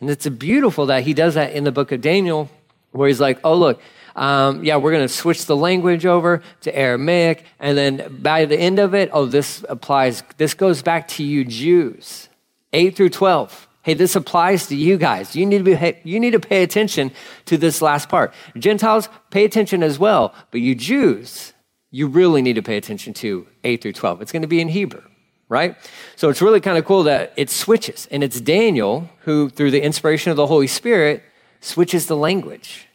And 0.00 0.08
it's 0.08 0.26
beautiful 0.26 0.86
that 0.86 1.02
he 1.02 1.12
does 1.12 1.34
that 1.34 1.52
in 1.52 1.64
the 1.64 1.72
book 1.72 1.92
of 1.92 2.00
Daniel, 2.00 2.48
where 2.92 3.08
he's 3.08 3.20
like, 3.20 3.38
oh, 3.44 3.54
look, 3.54 3.82
um, 4.16 4.64
yeah, 4.64 4.76
we're 4.76 4.92
going 4.92 5.06
to 5.06 5.12
switch 5.12 5.44
the 5.44 5.56
language 5.56 6.06
over 6.06 6.42
to 6.62 6.74
Aramaic. 6.74 7.44
And 7.58 7.76
then 7.76 8.16
by 8.18 8.46
the 8.46 8.58
end 8.58 8.78
of 8.78 8.94
it, 8.94 9.10
oh, 9.12 9.26
this 9.26 9.62
applies, 9.68 10.22
this 10.38 10.54
goes 10.54 10.80
back 10.80 11.06
to 11.08 11.22
you 11.22 11.44
Jews. 11.44 12.29
8 12.72 12.96
through 12.96 13.10
12. 13.10 13.68
Hey, 13.82 13.94
this 13.94 14.14
applies 14.14 14.66
to 14.66 14.76
you 14.76 14.98
guys. 14.98 15.34
You 15.34 15.46
need 15.46 15.64
to 15.64 15.64
be, 15.64 15.96
you 16.04 16.20
need 16.20 16.32
to 16.32 16.40
pay 16.40 16.62
attention 16.62 17.12
to 17.46 17.56
this 17.56 17.80
last 17.80 18.08
part. 18.08 18.34
Gentiles, 18.58 19.08
pay 19.30 19.44
attention 19.44 19.82
as 19.82 19.98
well, 19.98 20.34
but 20.50 20.60
you 20.60 20.74
Jews, 20.74 21.54
you 21.90 22.06
really 22.06 22.42
need 22.42 22.54
to 22.54 22.62
pay 22.62 22.76
attention 22.76 23.14
to 23.14 23.46
8 23.64 23.82
through 23.82 23.94
12. 23.94 24.22
It's 24.22 24.32
going 24.32 24.42
to 24.42 24.48
be 24.48 24.60
in 24.60 24.68
Hebrew, 24.68 25.02
right? 25.48 25.76
So 26.16 26.28
it's 26.28 26.42
really 26.42 26.60
kind 26.60 26.76
of 26.76 26.84
cool 26.84 27.04
that 27.04 27.32
it 27.36 27.48
switches. 27.48 28.06
And 28.10 28.22
it's 28.22 28.40
Daniel 28.40 29.08
who, 29.20 29.48
through 29.48 29.70
the 29.70 29.82
inspiration 29.82 30.30
of 30.30 30.36
the 30.36 30.46
Holy 30.46 30.66
Spirit, 30.66 31.22
switches 31.60 32.06
the 32.06 32.16
language. 32.16 32.86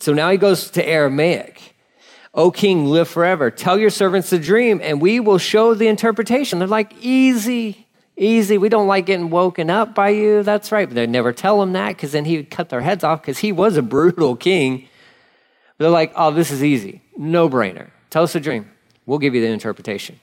So 0.00 0.12
now 0.12 0.30
he 0.30 0.38
goes 0.38 0.70
to 0.72 0.86
Aramaic. 0.86 1.74
O 2.34 2.50
king, 2.50 2.84
live 2.84 3.08
forever. 3.08 3.50
Tell 3.50 3.78
your 3.78 3.88
servants 3.88 4.28
the 4.28 4.38
dream, 4.38 4.80
and 4.82 5.00
we 5.00 5.20
will 5.20 5.38
show 5.38 5.72
the 5.72 5.88
interpretation. 5.88 6.58
They're 6.58 6.68
like, 6.68 6.92
easy, 7.00 7.85
easy. 8.16 8.58
We 8.58 8.68
don't 8.68 8.86
like 8.86 9.06
getting 9.06 9.30
woken 9.30 9.70
up 9.70 9.94
by 9.94 10.10
you. 10.10 10.42
That's 10.42 10.72
right. 10.72 10.88
But 10.88 10.94
they'd 10.94 11.10
never 11.10 11.32
tell 11.32 11.62
him 11.62 11.72
that 11.72 11.88
because 11.88 12.12
then 12.12 12.24
he 12.24 12.36
would 12.36 12.50
cut 12.50 12.68
their 12.68 12.80
heads 12.80 13.04
off 13.04 13.22
because 13.22 13.38
he 13.38 13.52
was 13.52 13.76
a 13.76 13.82
brutal 13.82 14.36
king. 14.36 14.88
They're 15.78 15.90
like, 15.90 16.12
oh, 16.16 16.30
this 16.30 16.50
is 16.50 16.64
easy. 16.64 17.02
No 17.16 17.48
brainer. 17.48 17.90
Tell 18.10 18.22
us 18.22 18.34
a 18.34 18.40
dream. 18.40 18.70
We'll 19.04 19.18
give 19.18 19.34
you 19.34 19.40
the 19.40 19.48
interpretation. 19.48 20.18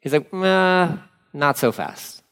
He's 0.00 0.12
like, 0.12 0.32
nah, 0.32 0.98
not 1.32 1.58
so 1.58 1.72
fast. 1.72 2.22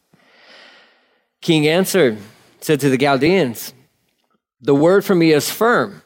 King 1.40 1.68
answered, 1.68 2.18
said 2.60 2.80
to 2.80 2.88
the 2.88 2.98
Chaldeans, 2.98 3.74
The 4.60 4.74
word 4.74 5.04
for 5.04 5.14
me 5.14 5.32
is 5.32 5.50
firm 5.50 6.02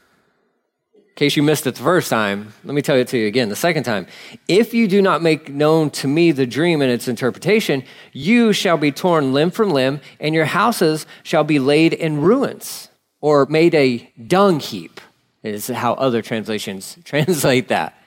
case 1.18 1.37
you 1.37 1.42
missed 1.42 1.66
it 1.66 1.75
the 1.75 1.82
first 1.82 2.08
time, 2.08 2.52
let 2.62 2.75
me 2.75 2.80
tell 2.80 2.94
it 2.94 3.08
to 3.08 3.18
you 3.18 3.26
again 3.26 3.48
the 3.48 3.56
second 3.56 3.82
time. 3.82 4.06
If 4.46 4.72
you 4.72 4.87
do 4.87 5.02
not 5.02 5.20
make 5.20 5.48
known 5.48 5.90
to 5.90 6.06
me 6.06 6.30
the 6.30 6.46
dream 6.46 6.80
and 6.80 6.92
its 6.92 7.08
interpretation, 7.08 7.82
you 8.12 8.52
shall 8.52 8.76
be 8.76 8.92
torn 8.92 9.32
limb 9.32 9.50
from 9.50 9.70
limb, 9.70 10.00
and 10.20 10.32
your 10.32 10.44
houses 10.44 11.06
shall 11.25 11.42
be 11.42 11.58
laid 11.58 11.92
in 11.92 12.20
ruins, 12.20 12.88
or 13.20 13.46
made 13.46 13.75
a 13.75 14.08
dung 14.28 14.60
heap, 14.60 15.00
is 15.42 15.66
how 15.66 15.94
other 15.94 16.22
translations 16.22 16.96
translate 17.04 17.66
that. 17.66 18.00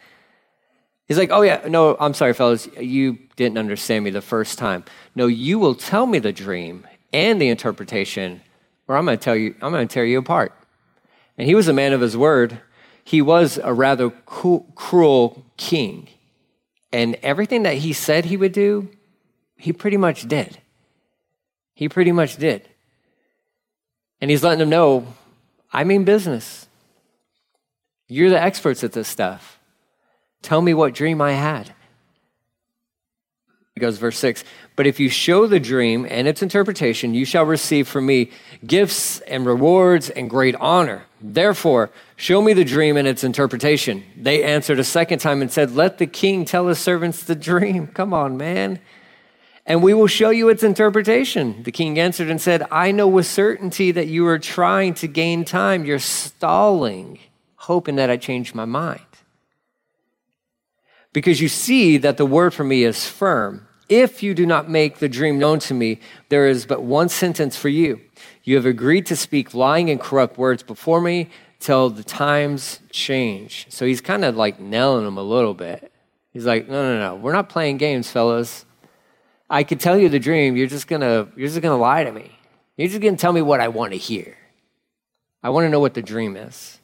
He's 1.06 1.18
like, 1.18 1.32
oh, 1.32 1.42
yeah, 1.42 1.68
no, 1.68 1.98
I'm 2.00 2.14
sorry, 2.14 2.34
fellas, 2.34 2.70
you 2.80 3.20
didn't 3.36 3.58
understand 3.58 4.06
me 4.06 4.12
the 4.12 4.22
first 4.22 4.58
time. 4.58 4.86
No, 5.16 5.28
you 5.28 5.60
will 5.60 5.76
tell 5.76 6.06
me 6.06 6.20
the 6.20 6.32
dream 6.32 6.88
and 7.12 7.42
the 7.42 7.50
interpretation, 7.50 8.40
or 8.88 8.96
I'm 8.96 9.04
going 9.04 9.18
to 9.18 9.24
tell 9.24 9.36
you, 9.36 9.54
I'm 9.62 9.74
going 9.74 9.86
to 9.86 9.94
tear 9.94 10.06
you 10.06 10.18
apart. 10.18 10.54
And 11.38 11.46
he 11.46 11.56
was 11.56 11.68
a 11.68 11.74
man 11.74 11.92
of 11.92 12.00
his 12.00 12.16
word 12.16 12.62
he 13.04 13.22
was 13.22 13.60
a 13.64 13.74
rather 13.74 14.10
cruel 14.10 15.46
king. 15.58 16.08
And 16.94 17.16
everything 17.24 17.64
that 17.64 17.76
he 17.76 17.94
said 17.94 18.26
he 18.26 18.38
would 18.38 18.52
do, 18.52 18.90
he 19.58 19.74
pretty 19.74 19.98
much 19.98 20.28
did. 20.28 20.60
He 21.74 21.88
pretty 21.90 22.12
much 22.12 22.38
did. 22.38 22.68
And 24.20 24.30
he's 24.30 24.44
letting 24.44 24.60
them 24.60 24.70
know 24.70 25.08
I 25.74 25.84
mean 25.84 26.04
business. 26.04 26.68
You're 28.08 28.30
the 28.30 28.42
experts 28.42 28.84
at 28.84 28.92
this 28.92 29.08
stuff. 29.08 29.58
Tell 30.42 30.62
me 30.62 30.74
what 30.74 30.94
dream 30.94 31.22
I 31.22 31.32
had. 31.32 31.74
Goes, 33.82 33.98
verse 33.98 34.20
6 34.20 34.44
But 34.76 34.86
if 34.86 35.00
you 35.00 35.10
show 35.10 35.48
the 35.48 35.60
dream 35.60 36.06
and 36.08 36.28
its 36.28 36.44
interpretation, 36.44 37.16
you 37.16 37.26
shall 37.26 37.46
receive 37.46 37.88
from 37.88 38.06
me 38.06 38.30
gifts 38.66 39.20
and 39.22 39.44
rewards 39.44 40.12
and 40.12 40.30
great 40.30 40.56
honor. 40.56 41.06
Therefore, 41.20 41.90
show 42.16 42.44
me 42.44 42.54
the 42.54 42.64
dream 42.64 42.96
and 42.96 43.08
its 43.08 43.24
interpretation. 43.24 44.04
They 44.16 44.44
answered 44.44 44.78
a 44.78 44.84
second 44.84 45.18
time 45.18 45.42
and 45.42 45.52
said, 45.52 45.76
Let 45.76 45.98
the 45.98 46.06
king 46.06 46.46
tell 46.46 46.68
his 46.68 46.78
servants 46.78 47.24
the 47.24 47.36
dream. 47.36 47.88
Come 47.94 48.14
on, 48.14 48.38
man. 48.38 48.80
And 49.66 49.82
we 49.82 49.96
will 49.96 50.08
show 50.08 50.30
you 50.30 50.50
its 50.50 50.62
interpretation. 50.62 51.64
The 51.64 51.72
king 51.72 52.00
answered 52.00 52.30
and 52.30 52.40
said, 52.40 52.68
I 52.72 52.92
know 52.92 53.08
with 53.08 53.26
certainty 53.26 53.92
that 53.92 54.08
you 54.08 54.28
are 54.28 54.40
trying 54.40 54.94
to 54.96 55.08
gain 55.08 55.44
time. 55.44 55.86
You're 55.86 56.00
stalling, 56.00 57.18
hoping 57.56 57.96
that 57.96 58.12
I 58.12 58.18
change 58.18 58.54
my 58.54 58.66
mind 58.66 59.02
because 61.14 61.42
you 61.42 61.50
see 61.50 61.98
that 61.98 62.18
the 62.18 62.26
word 62.26 62.54
for 62.54 62.64
me 62.64 62.84
is 62.84 63.08
firm. 63.08 63.68
If 63.92 64.24
you 64.24 64.34
do 64.34 64.46
not 64.46 64.70
make 64.70 65.00
the 65.00 65.10
dream 65.10 65.38
known 65.38 65.60
to 65.60 65.74
me, 65.74 66.00
there 66.30 66.48
is 66.48 66.66
but 66.66 66.82
one 66.82 67.10
sentence 67.10 67.58
for 67.58 67.68
you. 67.68 68.00
You 68.42 68.56
have 68.56 68.66
agreed 68.66 69.06
to 69.08 69.18
speak 69.18 69.54
lying 69.54 69.90
and 69.90 70.00
corrupt 70.00 70.38
words 70.38 70.64
before 70.64 71.02
me 71.02 71.30
till 71.60 71.90
the 71.90 72.04
times 72.04 72.80
change. 72.92 73.66
So 73.68 73.86
he's 73.86 74.00
kind 74.00 74.24
of 74.24 74.38
like 74.38 74.62
nailing 74.62 75.06
him 75.06 75.18
a 75.18 75.22
little 75.22 75.54
bit. 75.54 75.92
He's 76.32 76.46
like, 76.46 76.70
no, 76.70 76.82
no, 76.82 77.00
no, 77.00 77.16
we're 77.16 77.34
not 77.34 77.50
playing 77.50 77.80
games, 77.80 78.10
fellas. 78.10 78.66
I 79.50 79.64
could 79.64 79.82
tell 79.82 79.98
you 79.98 80.08
the 80.08 80.20
dream. 80.20 80.56
You're 80.56 80.68
just 80.68 80.88
gonna, 80.88 81.28
you're 81.36 81.50
just 81.50 81.60
gonna 81.60 81.76
lie 81.76 82.06
to 82.06 82.14
me. 82.14 82.32
You're 82.78 82.88
just 82.88 83.02
gonna 83.02 83.18
tell 83.18 83.34
me 83.34 83.42
what 83.42 83.60
I 83.60 83.68
want 83.68 83.92
to 83.92 83.98
hear. 83.98 84.38
I 85.44 85.50
want 85.50 85.66
to 85.66 85.70
know 85.70 85.82
what 85.82 85.96
the 85.96 86.02
dream 86.02 86.38
is. 86.38 86.80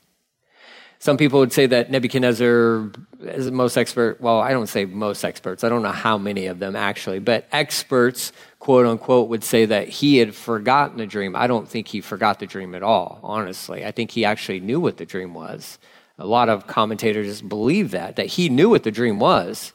Some 1.00 1.18
people 1.18 1.40
would 1.40 1.54
say 1.54 1.68
that 1.68 1.92
Nebuchadnezzar 1.92 2.92
is 3.22 3.52
most 3.52 3.78
expert. 3.78 4.20
Well, 4.20 4.40
I 4.40 4.52
don't 4.52 4.68
say 4.68 4.86
most 4.86 5.24
experts. 5.24 5.64
I 5.64 5.70
don't 5.70 5.84
know 5.84 5.92
how 5.92 6.18
many 6.18 6.48
of 6.48 6.60
them 6.60 6.76
actually, 6.76 7.20
but 7.20 7.48
experts, 7.52 8.32
quote 8.60 8.86
unquote, 8.86 9.30
would 9.30 9.44
say 9.44 9.66
that 9.66 9.88
he 9.88 10.18
had 10.18 10.34
forgotten 10.34 10.98
the 10.98 11.06
dream. 11.06 11.36
I 11.36 11.46
don't 11.46 11.68
think 11.68 11.88
he 11.88 12.02
forgot 12.02 12.40
the 12.40 12.48
dream 12.48 12.74
at 12.74 12.82
all, 12.82 13.20
honestly. 13.22 13.86
I 13.86 13.92
think 13.92 14.12
he 14.12 14.26
actually 14.26 14.60
knew 14.60 14.80
what 14.80 14.98
the 14.98 15.06
dream 15.06 15.34
was. 15.34 15.78
A 16.18 16.26
lot 16.26 16.50
of 16.50 16.66
commentators 16.66 17.42
believe 17.44 17.92
that, 17.92 18.16
that 18.16 18.26
he 18.26 18.50
knew 18.50 18.70
what 18.70 18.82
the 18.84 18.92
dream 18.92 19.20
was. 19.20 19.72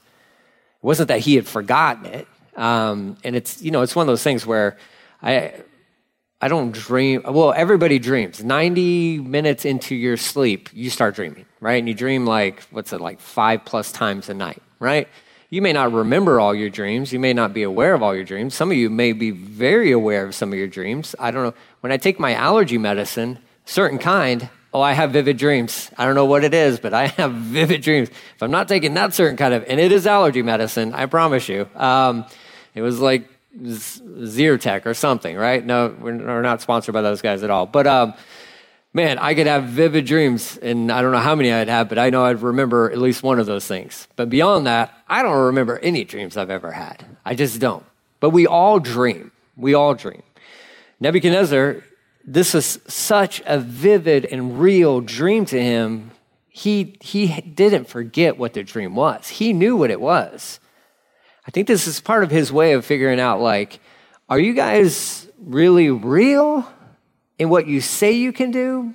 It 0.82 0.86
wasn't 0.86 1.08
that 1.08 1.20
he 1.20 1.36
had 1.36 1.46
forgotten 1.46 2.06
it. 2.06 2.26
Um, 2.56 3.16
and 3.22 3.36
it's, 3.36 3.62
you 3.62 3.70
know, 3.70 3.82
it's 3.82 3.94
one 3.94 4.02
of 4.02 4.08
those 4.08 4.24
things 4.24 4.44
where 4.44 4.76
I, 5.22 5.54
I 6.42 6.48
don't 6.48 6.72
dream. 6.72 7.22
Well, 7.24 7.52
everybody 7.56 8.00
dreams. 8.00 8.42
90 8.42 9.20
minutes 9.20 9.64
into 9.64 9.94
your 9.94 10.16
sleep, 10.16 10.68
you 10.72 10.90
start 10.90 11.14
dreaming, 11.14 11.46
right? 11.60 11.74
And 11.74 11.86
you 11.86 11.94
dream 11.94 12.26
like, 12.26 12.64
what's 12.72 12.92
it, 12.92 13.00
like 13.00 13.20
five 13.20 13.64
plus 13.64 13.92
times 13.92 14.28
a 14.28 14.34
night, 14.34 14.60
right? 14.80 15.06
You 15.50 15.62
may 15.62 15.72
not 15.72 15.92
remember 15.92 16.40
all 16.40 16.52
your 16.52 16.68
dreams. 16.68 17.12
You 17.12 17.20
may 17.20 17.32
not 17.32 17.54
be 17.54 17.62
aware 17.62 17.94
of 17.94 18.02
all 18.02 18.12
your 18.12 18.24
dreams. 18.24 18.54
Some 18.54 18.72
of 18.72 18.76
you 18.76 18.90
may 18.90 19.12
be 19.12 19.30
very 19.30 19.92
aware 19.92 20.26
of 20.26 20.34
some 20.34 20.52
of 20.52 20.58
your 20.58 20.66
dreams. 20.66 21.14
I 21.20 21.30
don't 21.30 21.44
know. 21.44 21.54
When 21.78 21.92
I 21.92 21.96
take 21.96 22.18
my 22.18 22.34
allergy 22.34 22.78
medicine, 22.78 23.38
certain 23.64 23.98
kind, 23.98 24.48
oh, 24.74 24.80
I 24.80 24.94
have 24.94 25.12
vivid 25.12 25.36
dreams. 25.36 25.92
I 25.96 26.06
don't 26.06 26.16
know 26.16 26.24
what 26.24 26.42
it 26.42 26.54
is, 26.54 26.80
but 26.80 26.92
I 26.92 27.06
have 27.18 27.32
vivid 27.34 27.82
dreams. 27.82 28.08
If 28.08 28.42
I'm 28.42 28.50
not 28.50 28.66
taking 28.66 28.94
that 28.94 29.14
certain 29.14 29.36
kind 29.36 29.54
of, 29.54 29.64
and 29.68 29.78
it 29.78 29.92
is 29.92 30.08
allergy 30.08 30.42
medicine, 30.42 30.92
I 30.92 31.06
promise 31.06 31.48
you. 31.48 31.68
Um, 31.76 32.24
it 32.74 32.82
was 32.82 32.98
like 32.98 33.28
Zyrtec 33.58 34.86
or 34.86 34.94
something, 34.94 35.36
right? 35.36 35.64
No, 35.64 35.94
we're, 36.00 36.16
we're, 36.16 36.42
not 36.42 36.62
sponsored 36.62 36.92
by 36.94 37.02
those 37.02 37.20
guys 37.20 37.42
at 37.42 37.50
all. 37.50 37.66
But 37.66 37.86
um, 37.86 38.14
man, 38.94 39.18
I 39.18 39.34
could 39.34 39.46
have 39.46 39.64
vivid 39.64 40.06
dreams, 40.06 40.58
and 40.58 40.90
I 40.90 41.02
don't 41.02 41.12
know 41.12 41.18
how 41.18 41.34
many 41.34 41.52
I'd 41.52 41.68
have, 41.68 41.88
but 41.88 41.98
I 41.98 42.10
know 42.10 42.24
I'd 42.24 42.42
remember 42.42 42.90
at 42.90 42.98
least 42.98 43.22
one 43.22 43.38
of 43.38 43.46
those 43.46 43.66
things. 43.66 44.08
But 44.16 44.30
beyond 44.30 44.66
that, 44.66 44.96
I 45.08 45.22
don't 45.22 45.36
remember 45.36 45.78
any 45.78 46.04
dreams 46.04 46.36
I've 46.36 46.50
ever 46.50 46.72
had. 46.72 47.04
I 47.24 47.34
just 47.34 47.60
don't. 47.60 47.84
But 48.20 48.30
we 48.30 48.46
all 48.46 48.80
dream. 48.80 49.32
We 49.56 49.74
all 49.74 49.94
dream. 49.94 50.22
Nebuchadnezzar, 51.00 51.82
this 52.24 52.54
was 52.54 52.78
such 52.86 53.42
a 53.44 53.58
vivid 53.58 54.24
and 54.26 54.60
real 54.60 55.00
dream 55.00 55.44
to 55.46 55.60
him. 55.60 56.12
He, 56.48 56.96
he 57.00 57.40
didn't 57.40 57.86
forget 57.86 58.38
what 58.38 58.54
the 58.54 58.62
dream 58.62 58.94
was. 58.94 59.28
He 59.28 59.52
knew 59.52 59.76
what 59.76 59.90
it 59.90 60.00
was. 60.00 60.60
I 61.46 61.50
think 61.50 61.66
this 61.66 61.86
is 61.86 62.00
part 62.00 62.24
of 62.24 62.30
his 62.30 62.52
way 62.52 62.72
of 62.72 62.84
figuring 62.84 63.20
out 63.20 63.40
like, 63.40 63.80
are 64.28 64.38
you 64.38 64.54
guys 64.54 65.28
really 65.38 65.90
real 65.90 66.66
in 67.38 67.48
what 67.48 67.66
you 67.66 67.80
say 67.80 68.12
you 68.12 68.32
can 68.32 68.50
do? 68.50 68.94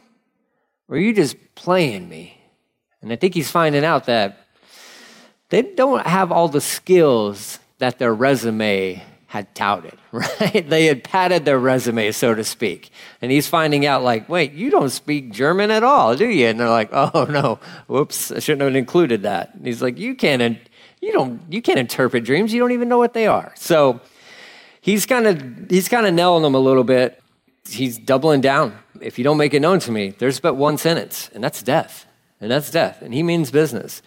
Or 0.88 0.96
are 0.96 1.00
you 1.00 1.14
just 1.14 1.36
playing 1.56 2.08
me? 2.08 2.42
And 3.02 3.12
I 3.12 3.16
think 3.16 3.34
he's 3.34 3.52
finding 3.52 3.84
out 3.84 4.06
that 4.06 4.48
they 5.50 5.62
don't 5.62 6.06
have 6.06 6.32
all 6.32 6.48
the 6.48 6.62
skills 6.62 7.60
that 7.80 8.00
their 8.00 8.14
resume 8.14 9.04
had 9.28 9.54
touted, 9.54 9.98
right? 10.12 10.68
They 10.68 10.86
had 10.86 11.04
padded 11.04 11.46
their 11.46 11.60
resume, 11.60 12.12
so 12.12 12.34
to 12.34 12.44
speak. 12.44 12.90
And 13.22 13.32
he's 13.32 13.48
finding 13.48 13.86
out, 13.86 14.04
like, 14.04 14.30
wait, 14.30 14.54
you 14.54 14.70
don't 14.70 14.90
speak 14.90 15.32
German 15.32 15.70
at 15.70 15.84
all, 15.84 16.16
do 16.16 16.28
you? 16.28 16.48
And 16.48 16.60
they're 16.60 16.70
like, 16.70 16.90
oh, 16.94 17.26
no, 17.30 17.60
whoops, 17.88 18.32
I 18.32 18.40
shouldn't 18.40 18.62
have 18.62 18.76
included 18.76 19.24
that. 19.24 19.54
And 19.54 19.68
he's 19.68 19.82
like, 19.82 19.98
you 19.98 20.16
can't 20.16 20.42
you 21.02 21.12
don't 21.14 21.42
you 21.50 21.62
can't 21.62 21.80
interpret 21.80 22.24
dreams. 22.24 22.54
You 22.54 22.60
don't 22.60 22.72
even 22.72 22.90
know 22.90 22.98
what 22.98 23.14
they 23.14 23.28
are. 23.28 23.54
So 23.56 24.02
he's 24.82 25.06
kind 25.06 25.28
of 25.28 25.70
he's 25.70 25.90
kind 25.90 26.06
of 26.06 26.14
nailing 26.14 26.44
them 26.44 26.56
a 26.56 26.60
little 26.60 26.84
bit. 26.84 27.22
He's 27.68 27.98
doubling 27.98 28.42
down. 28.42 28.78
If 29.02 29.18
you 29.18 29.24
don't 29.24 29.38
make 29.38 29.54
it 29.54 29.60
known 29.60 29.80
to 29.80 29.92
me 29.92 30.10
there's 30.18 30.40
but 30.40 30.56
one 30.56 30.78
sentence 30.78 31.30
and 31.34 31.44
that's 31.44 31.62
death. 31.62 32.06
And 32.40 32.52
that's 32.52 32.70
death. 32.70 33.02
And 33.02 33.14
he 33.14 33.24
means 33.24 33.50
business. 33.52 34.02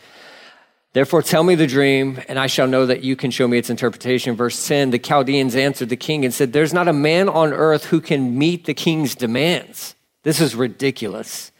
Therefore 0.92 1.23
tell 1.23 1.44
me 1.44 1.54
the 1.54 1.68
dream 1.68 2.20
and 2.28 2.38
i 2.38 2.49
shall 2.49 2.66
know 2.66 2.87
that 2.87 3.04
you 3.04 3.14
can 3.14 3.30
show 3.30 3.47
me 3.47 3.59
its 3.59 3.70
interpretation. 3.70 4.35
Verse 4.35 4.66
10 4.66 4.90
the 4.90 4.99
chaldeans 4.99 5.54
answered 5.54 5.88
the 5.88 5.97
king 5.97 6.25
and 6.25 6.35
said 6.35 6.52
there's 6.52 6.75
not 6.75 6.88
a 6.88 6.92
man 6.92 7.28
on 7.28 7.52
earth 7.52 7.87
who 7.87 8.00
can 8.00 8.37
meet 8.37 8.64
the 8.64 8.75
king's 8.75 9.14
demands. 9.14 9.94
This 10.23 10.40
is 10.40 10.54
ridiculous 10.54 11.52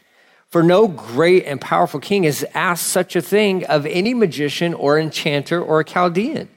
for 0.51 0.61
no 0.61 0.87
great 0.87 1.45
and 1.45 1.61
powerful 1.61 1.99
king 1.99 2.23
has 2.23 2.43
asked 2.53 2.87
such 2.87 3.15
a 3.15 3.21
thing 3.21 3.65
of 3.65 3.85
any 3.85 4.13
magician 4.13 4.73
or 4.73 4.99
enchanter 4.99 5.61
or 5.61 5.83
Chaldean. 5.83 6.49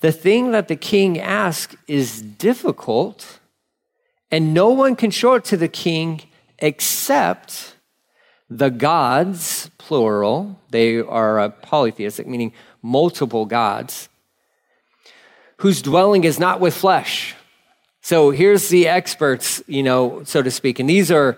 The 0.00 0.10
thing 0.10 0.50
that 0.50 0.66
the 0.66 0.76
king 0.76 1.18
asks 1.18 1.76
is 1.86 2.20
difficult, 2.20 3.38
And 4.32 4.54
no 4.54 4.70
one 4.70 4.94
can 4.94 5.10
show 5.10 5.34
it 5.34 5.44
to 5.46 5.56
the 5.56 5.68
king 5.68 6.22
except 6.58 7.74
the 8.48 8.70
gods, 8.70 9.70
plural. 9.78 10.60
They 10.70 10.98
are 10.98 11.50
polytheistic, 11.50 12.26
meaning 12.28 12.52
multiple 12.80 13.44
gods, 13.44 14.08
whose 15.58 15.82
dwelling 15.82 16.24
is 16.24 16.38
not 16.38 16.60
with 16.60 16.76
flesh. 16.76 17.34
So 18.02 18.30
here's 18.30 18.68
the 18.68 18.88
experts, 18.88 19.62
you 19.66 19.82
know, 19.82 20.22
so 20.24 20.42
to 20.42 20.50
speak. 20.50 20.78
And 20.78 20.88
these 20.88 21.10
are 21.10 21.36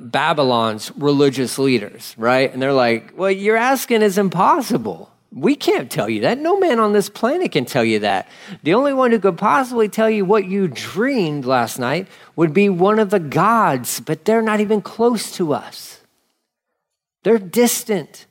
Babylon's 0.00 0.92
religious 0.96 1.58
leaders, 1.58 2.14
right? 2.18 2.52
And 2.52 2.60
they're 2.60 2.72
like, 2.72 3.12
well, 3.16 3.30
you're 3.30 3.56
asking 3.56 4.02
is 4.02 4.18
impossible. 4.18 5.10
We 5.30 5.54
can't 5.54 5.90
tell 5.90 6.08
you 6.08 6.22
that. 6.22 6.38
No 6.38 6.58
man 6.58 6.80
on 6.80 6.92
this 6.92 7.10
planet 7.10 7.52
can 7.52 7.66
tell 7.66 7.84
you 7.84 7.98
that. 8.00 8.28
The 8.62 8.74
only 8.74 8.94
one 8.94 9.10
who 9.10 9.18
could 9.18 9.36
possibly 9.36 9.88
tell 9.88 10.08
you 10.08 10.24
what 10.24 10.46
you 10.46 10.68
dreamed 10.68 11.44
last 11.44 11.78
night 11.78 12.08
would 12.34 12.54
be 12.54 12.68
one 12.68 12.98
of 12.98 13.10
the 13.10 13.20
gods, 13.20 14.00
but 14.00 14.24
they're 14.24 14.42
not 14.42 14.60
even 14.60 14.80
close 14.80 15.32
to 15.32 15.52
us. 15.52 16.00
They're 17.24 17.38
distant. 17.38 18.26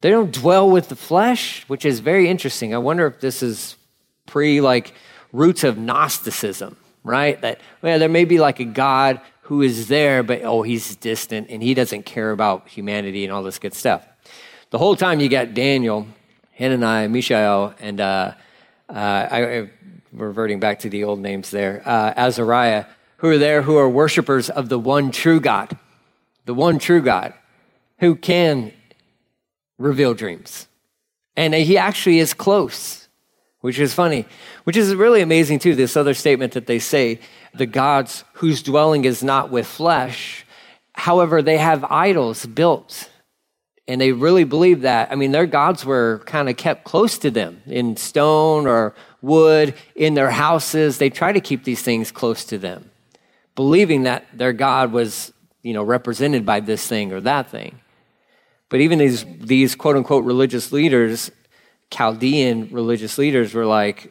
They 0.00 0.10
don't 0.10 0.32
dwell 0.32 0.68
with 0.68 0.88
the 0.88 0.96
flesh, 0.96 1.64
which 1.68 1.84
is 1.84 2.00
very 2.00 2.28
interesting. 2.28 2.74
I 2.74 2.78
wonder 2.78 3.06
if 3.06 3.20
this 3.20 3.42
is 3.42 3.76
pre 4.26 4.60
like 4.60 4.92
roots 5.32 5.62
of 5.62 5.78
Gnosticism, 5.78 6.76
right? 7.04 7.40
That 7.40 7.60
well, 7.80 8.00
there 8.00 8.08
may 8.08 8.24
be 8.24 8.40
like 8.40 8.58
a 8.58 8.64
God 8.64 9.20
who 9.42 9.62
is 9.62 9.88
there, 9.88 10.22
but 10.22 10.42
oh, 10.42 10.62
he's 10.62 10.96
distant 10.96 11.48
and 11.50 11.62
he 11.62 11.74
doesn't 11.74 12.04
care 12.04 12.30
about 12.30 12.68
humanity 12.68 13.24
and 13.24 13.32
all 13.32 13.42
this 13.42 13.58
good 13.58 13.74
stuff. 13.74 14.06
The 14.70 14.78
whole 14.78 14.96
time 14.96 15.20
you 15.20 15.28
got 15.28 15.54
Daniel, 15.54 16.06
Hananiah, 16.52 17.08
Mishael, 17.08 17.74
and 17.80 18.00
uh, 18.00 18.34
uh, 18.88 18.92
I, 18.94 19.70
reverting 20.12 20.60
back 20.60 20.80
to 20.80 20.88
the 20.88 21.04
old 21.04 21.20
names 21.20 21.50
there, 21.50 21.82
uh, 21.84 22.14
Azariah, 22.16 22.86
who 23.18 23.28
are 23.28 23.38
there 23.38 23.62
who 23.62 23.76
are 23.76 23.88
worshipers 23.88 24.50
of 24.50 24.68
the 24.68 24.78
one 24.78 25.10
true 25.10 25.40
God, 25.40 25.76
the 26.44 26.54
one 26.54 26.78
true 26.78 27.00
God 27.02 27.34
who 27.98 28.16
can 28.16 28.72
reveal 29.78 30.14
dreams. 30.14 30.66
And 31.36 31.54
he 31.54 31.78
actually 31.78 32.18
is 32.18 32.34
close, 32.34 33.01
which 33.62 33.78
is 33.78 33.94
funny, 33.94 34.26
which 34.64 34.76
is 34.76 34.94
really 34.94 35.22
amazing 35.22 35.58
too. 35.58 35.74
This 35.74 35.96
other 35.96 36.14
statement 36.14 36.52
that 36.52 36.66
they 36.66 36.78
say 36.78 37.20
the 37.54 37.66
gods 37.66 38.24
whose 38.34 38.62
dwelling 38.62 39.04
is 39.06 39.22
not 39.22 39.50
with 39.50 39.66
flesh, 39.66 40.44
however, 40.92 41.40
they 41.40 41.56
have 41.56 41.84
idols 41.84 42.44
built 42.44 43.08
and 43.88 44.00
they 44.00 44.12
really 44.12 44.44
believe 44.44 44.82
that. 44.82 45.10
I 45.10 45.14
mean, 45.14 45.32
their 45.32 45.46
gods 45.46 45.84
were 45.84 46.22
kind 46.26 46.48
of 46.48 46.56
kept 46.56 46.84
close 46.84 47.18
to 47.18 47.30
them 47.30 47.62
in 47.66 47.96
stone 47.96 48.66
or 48.66 48.94
wood 49.20 49.74
in 49.94 50.14
their 50.14 50.30
houses. 50.30 50.98
They 50.98 51.10
try 51.10 51.32
to 51.32 51.40
keep 51.40 51.64
these 51.64 51.82
things 51.82 52.12
close 52.12 52.44
to 52.46 52.58
them, 52.58 52.90
believing 53.54 54.04
that 54.04 54.26
their 54.36 54.52
God 54.52 54.92
was, 54.92 55.32
you 55.62 55.72
know, 55.72 55.82
represented 55.82 56.44
by 56.44 56.60
this 56.60 56.86
thing 56.86 57.12
or 57.12 57.20
that 57.22 57.50
thing. 57.50 57.80
But 58.68 58.80
even 58.80 58.98
these, 58.98 59.24
these 59.38 59.74
quote 59.74 59.96
unquote 59.96 60.24
religious 60.24 60.72
leaders, 60.72 61.30
Chaldean 61.92 62.68
religious 62.70 63.18
leaders, 63.18 63.54
were 63.54 63.66
like, 63.66 64.10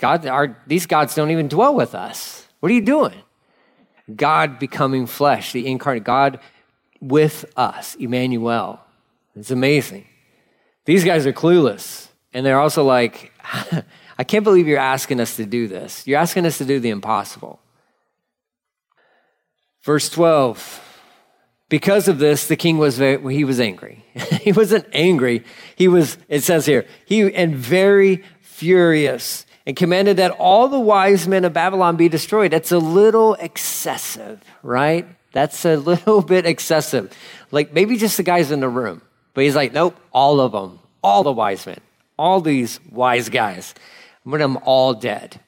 God, 0.00 0.26
our, 0.26 0.56
these 0.66 0.86
gods 0.86 1.14
don't 1.14 1.30
even 1.30 1.48
dwell 1.48 1.74
with 1.74 1.94
us. 1.94 2.46
What 2.60 2.70
are 2.70 2.74
you 2.74 2.80
doing? 2.80 3.14
God 4.14 4.58
becoming 4.58 5.06
flesh, 5.06 5.52
the 5.52 5.66
incarnate 5.66 6.04
God 6.04 6.40
with 7.00 7.44
us, 7.56 7.94
Emmanuel. 7.96 8.80
It's 9.36 9.50
amazing. 9.50 10.06
These 10.84 11.04
guys 11.04 11.26
are 11.26 11.32
clueless. 11.32 12.08
And 12.32 12.44
they're 12.44 12.60
also 12.60 12.84
like, 12.84 13.32
I 14.18 14.24
can't 14.24 14.44
believe 14.44 14.68
you're 14.68 14.78
asking 14.78 15.20
us 15.20 15.36
to 15.36 15.46
do 15.46 15.66
this. 15.66 16.06
You're 16.06 16.20
asking 16.20 16.46
us 16.46 16.58
to 16.58 16.64
do 16.64 16.78
the 16.78 16.90
impossible. 16.90 17.60
Verse 19.82 20.08
12. 20.08 20.93
Because 21.74 22.06
of 22.06 22.20
this, 22.20 22.46
the 22.46 22.54
king 22.54 22.78
was 22.78 22.98
very, 22.98 23.34
he 23.34 23.42
was 23.42 23.58
angry. 23.58 24.04
he 24.14 24.52
wasn't 24.52 24.86
angry. 24.92 25.42
He 25.74 25.88
was, 25.88 26.16
it 26.28 26.44
says 26.44 26.66
here, 26.66 26.86
he 27.04 27.34
and 27.34 27.56
very 27.56 28.22
furious 28.42 29.44
and 29.66 29.74
commanded 29.74 30.18
that 30.18 30.30
all 30.30 30.68
the 30.68 30.78
wise 30.78 31.26
men 31.26 31.44
of 31.44 31.52
Babylon 31.52 31.96
be 31.96 32.08
destroyed. 32.08 32.52
That's 32.52 32.70
a 32.70 32.78
little 32.78 33.34
excessive, 33.34 34.40
right? 34.62 35.04
That's 35.32 35.64
a 35.64 35.76
little 35.90 36.22
bit 36.22 36.46
excessive. 36.46 37.12
Like 37.50 37.72
maybe 37.72 37.96
just 37.96 38.18
the 38.18 38.22
guys 38.22 38.52
in 38.52 38.60
the 38.60 38.68
room. 38.68 39.02
But 39.32 39.42
he's 39.42 39.56
like, 39.56 39.72
nope, 39.72 39.98
all 40.12 40.38
of 40.38 40.52
them, 40.52 40.78
all 41.02 41.24
the 41.24 41.32
wise 41.32 41.66
men, 41.66 41.80
all 42.16 42.40
these 42.40 42.78
wise 42.88 43.28
guys. 43.28 43.74
I 44.24 44.30
want 44.30 44.38
them 44.38 44.58
all 44.62 44.94
dead. 44.94 45.40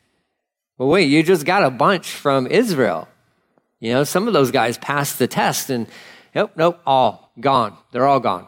Well, 0.76 0.88
wait, 0.88 1.04
you 1.04 1.22
just 1.22 1.46
got 1.46 1.62
a 1.62 1.70
bunch 1.70 2.10
from 2.10 2.48
Israel. 2.48 3.06
You 3.78 3.92
know, 3.92 4.02
some 4.02 4.26
of 4.26 4.32
those 4.34 4.50
guys 4.50 4.76
passed 4.76 5.20
the 5.20 5.28
test 5.28 5.70
and, 5.70 5.86
nope, 6.36 6.52
nope, 6.54 6.80
all 6.86 7.32
gone. 7.40 7.76
They're 7.90 8.06
all 8.06 8.20
gone. 8.20 8.46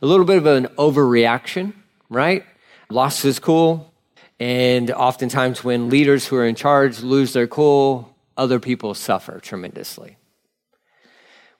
A 0.00 0.06
little 0.06 0.24
bit 0.24 0.38
of 0.38 0.46
an 0.46 0.66
overreaction, 0.78 1.74
right? 2.08 2.44
Lost 2.88 3.22
his 3.22 3.38
cool. 3.38 3.92
And 4.40 4.90
oftentimes, 4.90 5.62
when 5.62 5.90
leaders 5.90 6.26
who 6.26 6.36
are 6.36 6.46
in 6.46 6.54
charge 6.54 7.02
lose 7.02 7.34
their 7.34 7.46
cool, 7.46 8.16
other 8.36 8.58
people 8.58 8.94
suffer 8.94 9.38
tremendously 9.40 10.16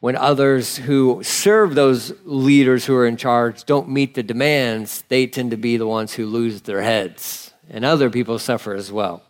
when 0.01 0.17
others 0.17 0.77
who 0.77 1.23
serve 1.23 1.75
those 1.75 2.13
leaders 2.25 2.85
who 2.85 2.95
are 2.95 3.07
in 3.07 3.17
charge 3.17 3.65
don't 3.65 3.89
meet 3.89 4.15
the 4.15 4.23
demands, 4.23 5.03
they 5.09 5.27
tend 5.27 5.51
to 5.51 5.57
be 5.57 5.77
the 5.77 5.87
ones 5.87 6.13
who 6.15 6.27
lose 6.27 6.63
their 6.63 6.83
heads, 6.83 7.53
and 7.69 7.85
other 7.85 8.11
people 8.11 8.39
suffer 8.39 8.75
as 8.75 8.93
well. 8.93 9.23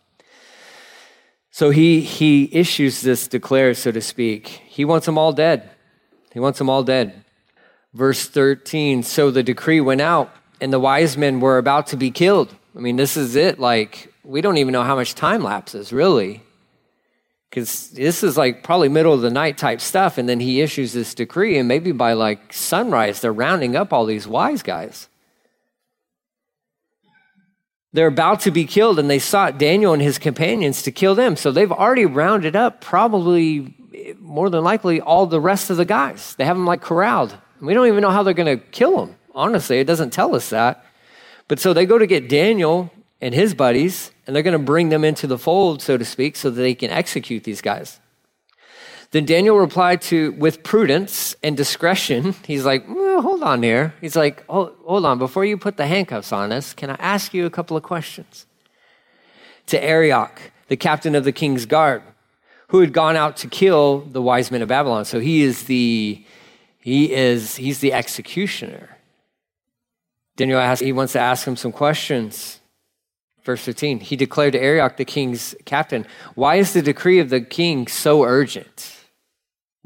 So 1.51 1.71
he, 1.71 2.01
he 2.03 2.51
issues 2.53 3.01
this 3.01 3.29
declare, 3.29 3.73
so 3.73 3.91
to 3.93 4.03
speak. 4.03 4.49
He 4.49 4.85
wants 4.85 5.07
them 5.07 5.17
all 5.17 5.33
dead. 5.33 5.71
He 6.37 6.41
wants 6.41 6.59
them 6.59 6.69
all 6.69 6.83
dead. 6.83 7.25
Verse 7.95 8.29
13 8.29 9.03
So 9.03 9.31
the 9.31 9.43
decree 9.43 9.81
went 9.81 10.03
out, 10.03 10.31
and 10.61 10.71
the 10.71 10.79
wise 10.79 11.17
men 11.17 11.41
were 11.41 11.57
about 11.57 11.87
to 11.87 11.97
be 11.97 12.11
killed. 12.11 12.55
I 12.77 12.81
mean, 12.81 12.97
this 12.97 13.17
is 13.17 13.37
it. 13.37 13.59
Like, 13.59 14.13
we 14.23 14.43
don't 14.43 14.59
even 14.59 14.73
know 14.73 14.83
how 14.83 14.97
much 14.97 15.15
time 15.15 15.43
lapses, 15.43 15.95
really 15.95 16.43
because 17.49 17.89
this 17.93 18.23
is 18.23 18.37
like 18.37 18.63
probably 18.63 18.91
middle 18.91 19.15
of 19.15 19.23
the 19.23 19.31
night 19.31 19.57
type 19.57 19.81
stuff. 19.81 20.19
And 20.19 20.29
then 20.29 20.41
he 20.41 20.61
issues 20.61 20.93
this 20.93 21.15
decree, 21.15 21.57
and 21.57 21.67
maybe 21.67 21.91
by 21.91 22.13
like 22.13 22.53
sunrise, 22.53 23.23
they're 23.23 23.33
rounding 23.33 23.75
up 23.77 23.95
all 23.95 24.05
these 24.05 24.29
wise 24.29 24.63
guys. 24.63 25.09
They're 27.97 28.07
about 28.09 28.41
to 28.41 28.51
be 28.51 28.67
killed, 28.67 28.99
and 28.99 29.09
they 29.09 29.19
sought 29.19 29.57
Daniel 29.57 29.95
and 29.95 30.03
his 30.03 30.19
companions 30.19 30.83
to 30.83 30.93
kill 30.93 31.15
them. 31.15 31.35
So 31.35 31.51
they've 31.51 31.73
already 31.73 32.05
rounded 32.05 32.55
up, 32.55 32.83
probably 32.83 33.75
more 34.21 34.51
than 34.51 34.63
likely, 34.63 35.01
all 35.01 35.25
the 35.25 35.41
rest 35.41 35.71
of 35.71 35.79
the 35.79 35.87
guys. 35.87 36.35
They 36.35 36.45
have 36.45 36.59
them 36.59 36.67
like 36.67 36.83
corralled. 36.83 37.35
We 37.59 37.73
don't 37.73 37.87
even 37.87 38.03
know 38.03 38.11
how 38.11 38.23
they're 38.23 38.35
going 38.35 38.59
to 38.59 38.63
kill 38.67 38.99
them. 38.99 39.17
Honestly, 39.35 39.81
it 39.81 39.87
doesn't 39.87 40.11
tell 40.11 40.35
us 40.35 40.51
that. 40.51 40.85
But 41.49 41.59
so 41.59 41.73
they 41.73 41.87
go 41.87 41.97
to 41.97 42.07
get 42.07 42.29
Daniel 42.29 42.93
and 43.23 43.33
his 43.33 43.55
buddies, 43.55 44.11
and 44.27 44.37
they're 44.37 44.43
going 44.43 44.53
to 44.53 44.59
bring 44.59 44.91
them 44.91 45.03
into 45.03 45.27
the 45.27 45.39
fold, 45.39 45.81
so 45.81 45.97
to 45.97 46.05
speak, 46.05 46.37
so 46.37 46.51
that 46.51 46.61
they 46.61 46.75
can 46.75 46.91
execute 46.91 47.45
these 47.45 47.63
guys. 47.63 47.99
Then 49.17 49.25
Daniel 49.25 49.57
replied 49.57 50.03
to, 50.03 50.33
with 50.33 50.63
prudence 50.63 51.35
and 51.43 51.57
discretion, 51.57 52.35
he's 52.47 52.67
like, 52.67 52.87
well, 52.87 53.23
hold 53.23 53.43
on 53.43 53.63
here. 53.63 53.95
He's 54.03 54.15
like, 54.15 54.47
hold, 54.47 54.75
hold 54.85 55.07
on, 55.07 55.19
before 55.19 55.43
you 55.47 55.57
put 55.57 55.79
the 55.79 55.87
handcuffs 55.87 56.33
on 56.33 56.53
us, 56.53 56.75
can 56.75 56.91
I 56.91 56.97
ask 56.99 57.33
you 57.33 57.47
a 57.47 57.51
couple 57.51 57.79
of 57.79 57.83
questions? 57.83 58.45
To 59.69 59.83
Arioch, 59.83 60.39
the 60.69 60.77
captain 60.77 61.15
of 61.15 61.25
the 61.25 61.33
king's 61.33 61.65
guard, 61.65 62.03
who 62.69 62.81
had 62.81 62.93
gone 62.93 63.17
out 63.17 63.39
to 63.39 63.49
kill 63.49 64.01
the 64.01 64.21
wise 64.21 64.51
men 64.51 64.61
of 64.61 64.69
Babylon. 64.69 65.07
So 65.07 65.19
he 65.19 65.41
is 65.41 65.63
the, 65.63 66.23
he 66.81 67.11
is, 67.11 67.57
he's 67.57 67.79
the 67.79 67.95
executioner. 67.95 68.99
Daniel 70.37 70.61
asks, 70.61 70.85
he 70.85 70.93
wants 70.93 71.15
to 71.15 71.21
ask 71.21 71.47
him 71.47 71.57
some 71.57 71.73
questions. 71.73 72.61
Verse 73.45 73.63
15, 73.63 74.01
he 74.01 74.15
declared 74.15 74.53
to 74.53 74.61
Arioch, 74.61 74.99
the 74.99 75.07
king's 75.07 75.55
captain, 75.65 76.07
Why 76.35 76.57
is 76.57 76.75
the 76.75 76.83
decree 76.83 77.19
of 77.19 77.31
the 77.31 77.41
king 77.41 77.87
so 77.87 78.23
urgent? 78.23 78.93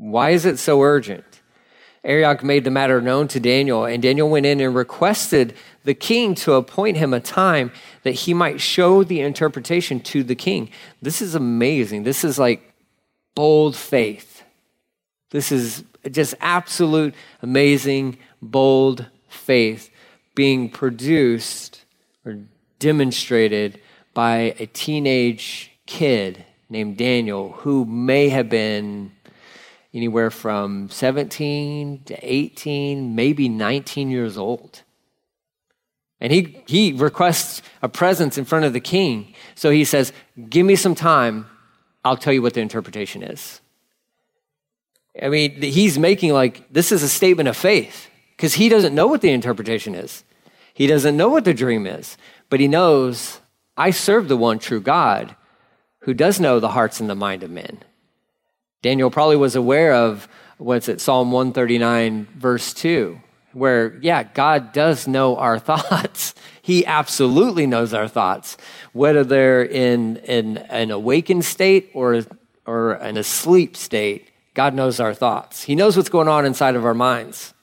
Why 0.01 0.31
is 0.31 0.47
it 0.47 0.59
so 0.59 0.81
urgent? 0.81 1.43
Arioch 2.03 2.43
made 2.43 2.65
the 2.65 2.71
matter 2.71 3.03
known 3.03 3.29
to 3.29 3.39
Daniel, 3.39 3.85
and 3.85 4.03
Daniel 4.03 4.31
went 4.31 4.47
in 4.47 4.59
and 4.59 4.75
requested 4.75 5.55
the 5.85 5.93
king 5.93 6.35
to 6.37 6.55
appoint 6.55 6.97
him 6.97 7.13
a 7.13 7.21
time 7.21 7.71
that 8.03 8.13
he 8.13 8.33
might 8.33 8.63
show 8.63 9.05
the 9.05 9.21
interpretation 9.21 10.01
to 10.01 10.23
the 10.23 10.35
king. 10.35 10.71
This 11.03 11.21
is 11.21 11.35
amazing. 11.35 12.05
This 12.05 12.25
is 12.25 12.39
like 12.39 12.73
bold 13.35 13.77
faith. 13.77 14.43
This 15.33 15.53
is 15.53 15.85
just 16.11 16.35
absolute 16.41 17.15
amazing, 17.43 18.17
bold 18.41 19.05
faith 19.29 19.91
being 20.35 20.71
produced 20.71 21.85
or 22.25 22.39
demonstrated 22.79 23.79
by 24.15 24.55
a 24.59 24.65
teenage 24.65 25.73
kid 25.85 26.47
named 26.71 26.97
Daniel 26.97 27.53
who 27.53 27.85
may 27.85 28.31
have 28.31 28.49
been 28.49 29.13
anywhere 29.92 30.31
from 30.31 30.88
17 30.90 32.03
to 32.05 32.18
18, 32.22 33.14
maybe 33.14 33.48
19 33.48 34.11
years 34.11 34.37
old. 34.38 34.83
And 36.20 36.33
he, 36.33 36.62
he 36.66 36.92
requests 36.92 37.62
a 37.83 37.88
presence 37.88 38.37
in 38.37 38.44
front 38.44 38.66
of 38.66 38.72
the 38.72 38.81
king. 38.81 39.35
So 39.55 39.70
he 39.70 39.85
says, 39.85 40.12
Give 40.48 40.66
me 40.66 40.76
some 40.76 40.94
time. 40.94 41.46
I'll 42.05 42.16
tell 42.16 42.33
you 42.33 42.42
what 42.42 42.55
the 42.55 42.61
interpretation 42.61 43.22
is. 43.22 43.61
I 45.20 45.29
mean, 45.29 45.61
he's 45.61 45.98
making 45.98 46.33
like, 46.33 46.72
this 46.72 46.92
is 46.92 47.03
a 47.03 47.09
statement 47.09 47.48
of 47.48 47.57
faith 47.57 48.09
because 48.37 48.55
he 48.55 48.68
doesn't 48.68 48.94
know 48.94 49.07
what 49.07 49.20
the 49.20 49.33
interpretation 49.33 49.94
is. 49.94 50.24
He 50.72 50.87
doesn't 50.87 51.16
know 51.16 51.29
what 51.29 51.44
the 51.44 51.53
dream 51.53 51.87
is, 51.87 52.16
but 52.48 52.61
he 52.61 52.68
knows 52.68 53.40
I 53.76 53.90
serve 53.90 54.29
the 54.29 54.37
one 54.37 54.59
true 54.59 54.81
God 54.81 55.37
who 56.00 56.14
does 56.14 56.40
know 56.40 56.61
the 56.61 56.70
hearts 56.70 57.00
and 57.00 57.11
the 57.11 57.14
mind 57.14 57.42
of 57.42 57.50
men. 57.50 57.83
Daniel 58.83 59.11
probably 59.11 59.37
was 59.37 59.57
aware 59.57 59.93
of 59.93 60.27
what's 60.57 60.88
it, 60.88 61.01
Psalm 61.01 61.33
139, 61.33 62.27
verse 62.37 62.73
2, 62.73 63.21
where, 63.53 63.99
yeah, 64.01 64.23
God 64.23 64.73
does 64.73 65.07
know 65.07 65.37
our 65.37 65.59
thoughts. 65.71 66.35
he 66.62 66.87
absolutely 66.87 67.66
knows 67.66 67.93
our 67.93 68.09
thoughts, 68.09 68.57
whether 68.93 69.25
they're 69.25 69.62
in, 69.62 70.16
in 70.19 70.59
an 70.59 70.90
awakened 70.90 71.45
state 71.45 71.90
or, 71.95 72.23
or 72.66 72.93
an 72.93 73.16
asleep 73.16 73.77
state. 73.77 74.31
God 74.55 74.75
knows 74.75 74.99
our 74.99 75.14
thoughts. 75.14 75.64
He 75.64 75.75
knows 75.75 75.97
what's 75.97 76.09
going 76.09 76.29
on 76.29 76.47
inside 76.47 76.75
of 76.75 76.85
our 76.85 76.95
minds. 76.95 77.55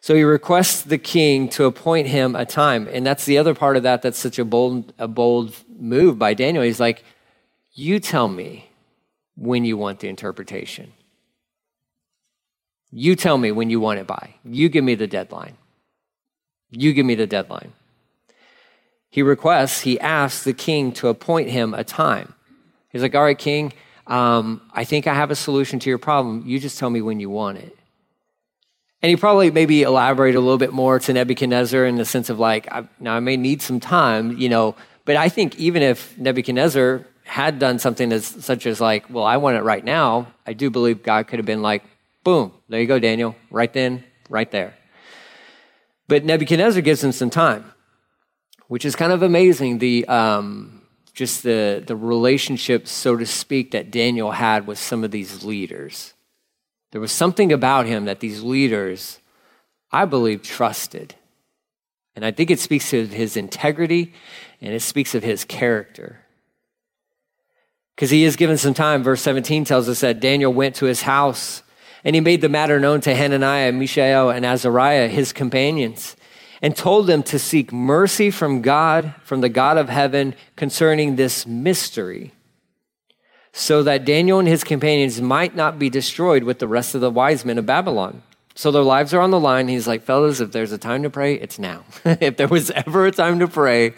So 0.00 0.14
he 0.14 0.22
requests 0.22 0.82
the 0.82 0.98
king 0.98 1.48
to 1.50 1.64
appoint 1.64 2.06
him 2.06 2.36
a 2.36 2.46
time. 2.46 2.88
And 2.92 3.04
that's 3.04 3.24
the 3.24 3.38
other 3.38 3.54
part 3.54 3.76
of 3.76 3.82
that 3.82 4.02
that's 4.02 4.18
such 4.18 4.38
a 4.38 4.44
bold, 4.44 4.92
a 4.98 5.08
bold 5.08 5.52
move 5.78 6.16
by 6.16 6.32
Daniel. 6.32 6.62
He's 6.62 6.78
like, 6.78 7.02
You 7.72 7.98
tell 7.98 8.28
me 8.28 8.65
when 9.36 9.64
you 9.64 9.76
want 9.76 10.00
the 10.00 10.08
interpretation. 10.08 10.92
You 12.90 13.16
tell 13.16 13.36
me 13.36 13.52
when 13.52 13.70
you 13.70 13.80
want 13.80 13.98
it 13.98 14.06
by. 14.06 14.34
You 14.44 14.68
give 14.68 14.84
me 14.84 14.94
the 14.94 15.06
deadline. 15.06 15.56
You 16.70 16.92
give 16.92 17.06
me 17.06 17.14
the 17.14 17.26
deadline. 17.26 17.72
He 19.10 19.22
requests, 19.22 19.80
he 19.80 20.00
asks 20.00 20.44
the 20.44 20.52
king 20.52 20.92
to 20.92 21.08
appoint 21.08 21.50
him 21.50 21.74
a 21.74 21.84
time. 21.84 22.34
He's 22.90 23.02
like, 23.02 23.14
All 23.14 23.22
right, 23.22 23.38
king, 23.38 23.72
um, 24.06 24.62
I 24.72 24.84
think 24.84 25.06
I 25.06 25.14
have 25.14 25.30
a 25.30 25.36
solution 25.36 25.78
to 25.80 25.90
your 25.90 25.98
problem. 25.98 26.44
You 26.46 26.58
just 26.58 26.78
tell 26.78 26.90
me 26.90 27.02
when 27.02 27.20
you 27.20 27.30
want 27.30 27.58
it. 27.58 27.76
And 29.02 29.10
he 29.10 29.16
probably 29.16 29.50
maybe 29.50 29.82
elaborate 29.82 30.34
a 30.34 30.40
little 30.40 30.58
bit 30.58 30.72
more 30.72 30.98
to 30.98 31.12
Nebuchadnezzar 31.12 31.84
in 31.84 31.96
the 31.96 32.04
sense 32.04 32.30
of 32.30 32.38
like, 32.38 32.70
I, 32.72 32.88
now 32.98 33.14
I 33.14 33.20
may 33.20 33.36
need 33.36 33.62
some 33.62 33.78
time, 33.78 34.36
you 34.38 34.48
know, 34.48 34.74
but 35.04 35.16
I 35.16 35.28
think 35.28 35.56
even 35.56 35.82
if 35.82 36.16
Nebuchadnezzar 36.18 37.06
had 37.26 37.58
done 37.58 37.78
something 37.78 38.12
as 38.12 38.24
such 38.24 38.66
as 38.66 38.80
like, 38.80 39.10
well, 39.10 39.24
I 39.24 39.36
want 39.36 39.56
it 39.56 39.62
right 39.62 39.84
now, 39.84 40.28
I 40.46 40.52
do 40.52 40.70
believe 40.70 41.02
God 41.02 41.26
could 41.26 41.38
have 41.38 41.46
been 41.46 41.60
like, 41.60 41.84
boom, 42.24 42.52
there 42.68 42.80
you 42.80 42.86
go, 42.86 42.98
Daniel, 42.98 43.36
right 43.50 43.72
then, 43.72 44.04
right 44.30 44.50
there. 44.50 44.74
But 46.08 46.24
Nebuchadnezzar 46.24 46.82
gives 46.82 47.02
him 47.02 47.12
some 47.12 47.30
time, 47.30 47.72
which 48.68 48.84
is 48.84 48.94
kind 48.94 49.12
of 49.12 49.22
amazing. 49.22 49.78
The 49.78 50.06
um, 50.06 50.82
just 51.14 51.42
the 51.42 51.82
the 51.84 51.96
relationship, 51.96 52.86
so 52.86 53.16
to 53.16 53.26
speak, 53.26 53.72
that 53.72 53.90
Daniel 53.90 54.30
had 54.30 54.66
with 54.66 54.78
some 54.78 55.02
of 55.02 55.10
these 55.10 55.42
leaders. 55.42 56.14
There 56.92 57.00
was 57.00 57.12
something 57.12 57.52
about 57.52 57.86
him 57.86 58.04
that 58.04 58.20
these 58.20 58.42
leaders, 58.42 59.18
I 59.90 60.04
believe, 60.04 60.42
trusted. 60.42 61.16
And 62.14 62.24
I 62.24 62.30
think 62.30 62.50
it 62.50 62.60
speaks 62.60 62.92
of 62.94 63.10
his 63.10 63.36
integrity 63.36 64.14
and 64.62 64.72
it 64.72 64.80
speaks 64.80 65.14
of 65.14 65.22
his 65.22 65.44
character. 65.44 66.20
Because 67.96 68.10
he 68.10 68.24
is 68.24 68.36
given 68.36 68.58
some 68.58 68.74
time. 68.74 69.02
Verse 69.02 69.22
17 69.22 69.64
tells 69.64 69.88
us 69.88 70.00
that 70.00 70.20
Daniel 70.20 70.52
went 70.52 70.76
to 70.76 70.84
his 70.86 71.02
house 71.02 71.62
and 72.04 72.14
he 72.14 72.20
made 72.20 72.42
the 72.42 72.48
matter 72.48 72.78
known 72.78 73.00
to 73.00 73.14
Hananiah, 73.14 73.72
Mishael, 73.72 74.30
and 74.30 74.46
Azariah, 74.46 75.08
his 75.08 75.32
companions, 75.32 76.14
and 76.62 76.76
told 76.76 77.08
them 77.08 77.24
to 77.24 77.38
seek 77.38 77.72
mercy 77.72 78.30
from 78.30 78.62
God, 78.62 79.14
from 79.24 79.40
the 79.40 79.48
God 79.48 79.76
of 79.76 79.88
heaven, 79.88 80.34
concerning 80.54 81.16
this 81.16 81.46
mystery 81.46 82.32
so 83.58 83.82
that 83.82 84.04
Daniel 84.04 84.38
and 84.38 84.46
his 84.46 84.62
companions 84.62 85.18
might 85.18 85.56
not 85.56 85.78
be 85.78 85.88
destroyed 85.88 86.44
with 86.44 86.58
the 86.58 86.68
rest 86.68 86.94
of 86.94 87.00
the 87.00 87.10
wise 87.10 87.42
men 87.42 87.56
of 87.56 87.64
Babylon. 87.64 88.22
So 88.56 88.70
their 88.70 88.82
lives 88.82 89.12
are 89.12 89.20
on 89.20 89.30
the 89.30 89.38
line. 89.38 89.68
He's 89.68 89.86
like, 89.86 90.02
fellas, 90.02 90.40
if 90.40 90.50
there's 90.50 90.72
a 90.72 90.78
time 90.78 91.02
to 91.02 91.10
pray, 91.10 91.34
it's 91.34 91.58
now. 91.58 91.84
if 92.06 92.38
there 92.38 92.48
was 92.48 92.70
ever 92.70 93.06
a 93.06 93.12
time 93.12 93.38
to 93.40 93.48
pray, 93.48 93.92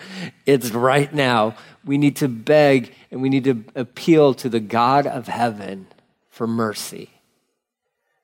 it's 0.47 0.73
right 0.73 1.15
now. 1.15 1.55
We 1.85 1.97
need 1.97 2.17
to 2.17 2.29
beg 2.29 2.93
and 3.13 3.23
we 3.23 3.29
need 3.29 3.45
to 3.45 3.65
appeal 3.77 4.35
to 4.35 4.49
the 4.49 4.59
God 4.59 5.07
of 5.07 5.29
heaven 5.29 5.87
for 6.29 6.49
mercy. 6.49 7.09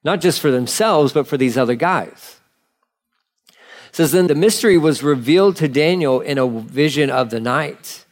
Not 0.03 0.21
just 0.21 0.41
for 0.41 0.51
themselves, 0.51 1.13
but 1.13 1.29
for 1.29 1.37
these 1.37 1.57
other 1.57 1.77
guys. 1.77 2.41
It 3.49 3.97
says, 3.97 4.11
then 4.11 4.27
the 4.27 4.35
mystery 4.35 4.77
was 4.77 5.05
revealed 5.05 5.55
to 5.57 5.69
Daniel 5.69 6.21
in 6.21 6.37
a 6.39 6.49
vision 6.49 7.11
of 7.11 7.31
the 7.31 7.39
night. 7.39 8.05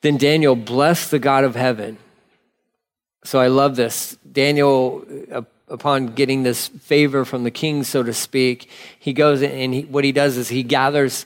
Then 0.00 0.16
Daniel 0.16 0.54
blessed 0.54 1.10
the 1.10 1.18
God 1.18 1.42
of 1.42 1.56
heaven. 1.56 1.98
So 3.24 3.40
I 3.40 3.48
love 3.48 3.74
this. 3.74 4.16
Daniel, 4.30 5.04
uh, 5.30 5.42
upon 5.70 6.08
getting 6.08 6.42
this 6.42 6.68
favor 6.68 7.24
from 7.24 7.44
the 7.44 7.50
king, 7.50 7.84
so 7.84 8.02
to 8.02 8.12
speak, 8.12 8.68
he 8.98 9.12
goes 9.12 9.42
and 9.42 9.72
he, 9.72 9.82
what 9.82 10.04
he 10.04 10.12
does 10.12 10.36
is 10.36 10.48
he 10.48 10.62
gathers 10.62 11.24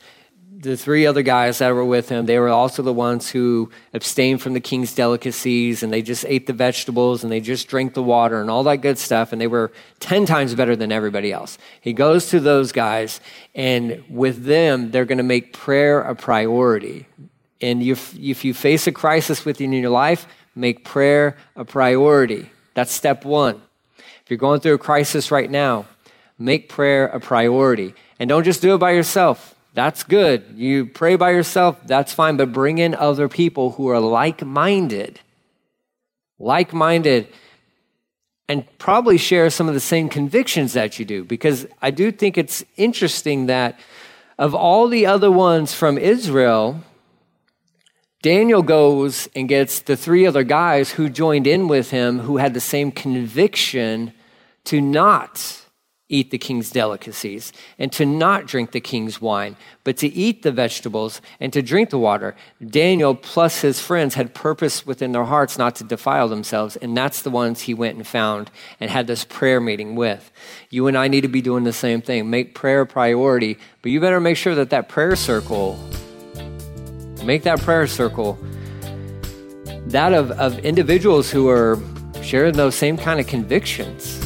the 0.65 0.77
three 0.77 1.07
other 1.07 1.23
guys 1.23 1.59
that 1.59 1.75
were 1.75 1.85
with 1.85 2.09
him. 2.09 2.27
They 2.27 2.39
were 2.39 2.49
also 2.49 2.83
the 2.83 2.93
ones 2.93 3.29
who 3.29 3.71
abstained 3.93 4.41
from 4.41 4.55
the 4.55 4.61
king's 4.61 4.95
delicacies 4.95 5.83
and 5.83 5.93
they 5.93 6.03
just 6.03 6.25
ate 6.27 6.47
the 6.47 6.53
vegetables 6.53 7.23
and 7.23 7.31
they 7.31 7.41
just 7.41 7.69
drank 7.69 7.95
the 7.95 8.03
water 8.03 8.41
and 8.41 8.51
all 8.51 8.63
that 8.65 8.79
good 8.79 8.99
stuff. 8.99 9.33
And 9.33 9.41
they 9.41 9.47
were 9.47 9.73
10 10.01 10.25
times 10.27 10.55
better 10.55 10.75
than 10.75 10.91
everybody 10.91 11.33
else. 11.33 11.59
He 11.81 11.93
goes 11.93 12.31
to 12.31 12.41
those 12.41 12.73
guys 12.73 13.21
and 13.55 14.03
with 14.09 14.45
them, 14.45 14.91
they're 14.91 15.05
going 15.05 15.19
to 15.19 15.25
make 15.25 15.53
prayer 15.53 16.01
a 16.01 16.15
priority. 16.15 17.07
And 17.61 17.83
if, 17.83 18.17
if 18.19 18.45
you 18.45 18.55
face 18.55 18.87
a 18.87 18.93
crisis 18.93 19.45
within 19.45 19.73
your 19.73 19.91
life, 19.91 20.27
make 20.55 20.85
prayer 20.85 21.37
a 21.57 21.65
priority. 21.65 22.51
That's 22.73 22.93
step 22.93 23.25
one. 23.25 23.61
If 24.25 24.31
you're 24.31 24.39
going 24.39 24.61
through 24.61 24.75
a 24.75 24.79
crisis 24.79 25.31
right 25.31 25.51
now, 25.51 25.87
make 26.39 26.71
prayer 26.71 27.07
a 27.07 27.21
priority. 27.21 27.95
And 28.19 28.29
don't 28.29 28.45
just 28.45 28.63
do 28.63 28.75
it 28.75 28.79
by 28.79 28.93
yourself. 28.93 29.55
That's 29.75 30.03
good. 30.03 30.45
You 30.55 30.87
pray 30.87 31.17
by 31.17 31.33
yourself, 31.33 31.79
that's 31.85 32.13
fine, 32.13 32.37
but 32.37 32.53
bring 32.53 32.79
in 32.79 32.95
other 32.95 33.29
people 33.29 33.73
who 33.73 33.89
are 33.89 34.01
like 34.01 34.43
minded. 34.45 35.21
Like 36.39 36.73
minded. 36.73 37.29
And 38.49 38.67
probably 38.79 39.19
share 39.19 39.51
some 39.51 39.69
of 39.69 39.75
the 39.75 39.81
same 39.81 40.09
convictions 40.09 40.73
that 40.73 40.99
you 40.99 41.05
do. 41.05 41.25
Because 41.25 41.67
I 41.83 41.91
do 41.91 42.11
think 42.13 42.39
it's 42.39 42.65
interesting 42.77 43.47
that 43.47 43.79
of 44.39 44.55
all 44.55 44.89
the 44.89 45.07
other 45.07 45.31
ones 45.31 45.75
from 45.75 45.99
Israel, 45.99 46.83
Daniel 48.25 48.63
goes 48.63 49.29
and 49.37 49.51
gets 49.51 49.81
the 49.81 49.99
three 49.99 50.27
other 50.27 50.45
guys 50.45 50.93
who 50.93 51.11
joined 51.11 51.47
in 51.47 51.69
with 51.69 51.91
him 51.91 52.21
who 52.21 52.39
had 52.39 52.55
the 52.55 52.59
same 52.59 52.91
conviction 52.91 54.15
to 54.65 54.81
not 54.81 55.61
eat 56.09 56.31
the 56.31 56.39
king's 56.39 56.71
delicacies 56.71 57.53
and 57.79 57.93
to 57.93 58.07
not 58.07 58.47
drink 58.47 58.73
the 58.73 58.81
king's 58.81 59.21
wine, 59.21 59.59
but 59.85 59.99
to 59.99 60.07
eat 60.07 60.43
the 60.43 60.51
vegetables 60.51 61.21
and 61.39 61.53
to 61.53 61.61
drink 61.61 61.91
the 61.91 61.99
water. 61.99 62.35
Daniel 62.67 63.15
plus 63.15 63.61
his 63.61 63.79
friends 63.79 64.15
had 64.15 64.33
purpose 64.33 64.87
within 64.87 65.13
their 65.13 65.25
hearts 65.25 65.59
not 65.59 65.77
to 65.77 65.85
defile 65.85 66.27
themselves, 66.27 66.77
and 66.77 66.97
that's 66.97 67.21
the 67.21 67.31
ones 67.31 67.61
he 67.61 67.75
went 67.75 67.99
and 67.99 68.07
found 68.07 68.51
and 68.81 68.91
had 68.91 69.07
this 69.07 69.27
prayer 69.27 69.61
meeting 69.61 69.97
with. 69.97 70.33
You 70.71 70.87
and 70.87 70.97
I 70.97 71.09
need 71.09 71.23
to 71.23 71.29
be 71.29 71.43
doing 71.43 71.65
the 71.65 71.75
same 71.75 72.01
thing. 72.01 72.31
Make 72.31 72.55
prayer 72.55 72.81
a 72.81 72.87
priority, 72.87 73.59
but 73.83 73.93
you 73.93 74.01
better 74.01 74.19
make 74.19 74.39
sure 74.39 74.55
that 74.55 74.71
that 74.71 74.89
prayer 74.89 75.15
circle 75.15 75.79
Make 77.25 77.43
that 77.45 77.61
prayer 77.61 77.87
circle 77.87 78.39
that 79.87 80.13
of, 80.13 80.31
of 80.33 80.59
individuals 80.61 81.31
who 81.31 81.49
are 81.49 81.79
sharing 82.23 82.55
those 82.55 82.75
same 82.75 82.97
kind 82.97 83.21
of 83.21 83.27
convictions. 83.27 84.21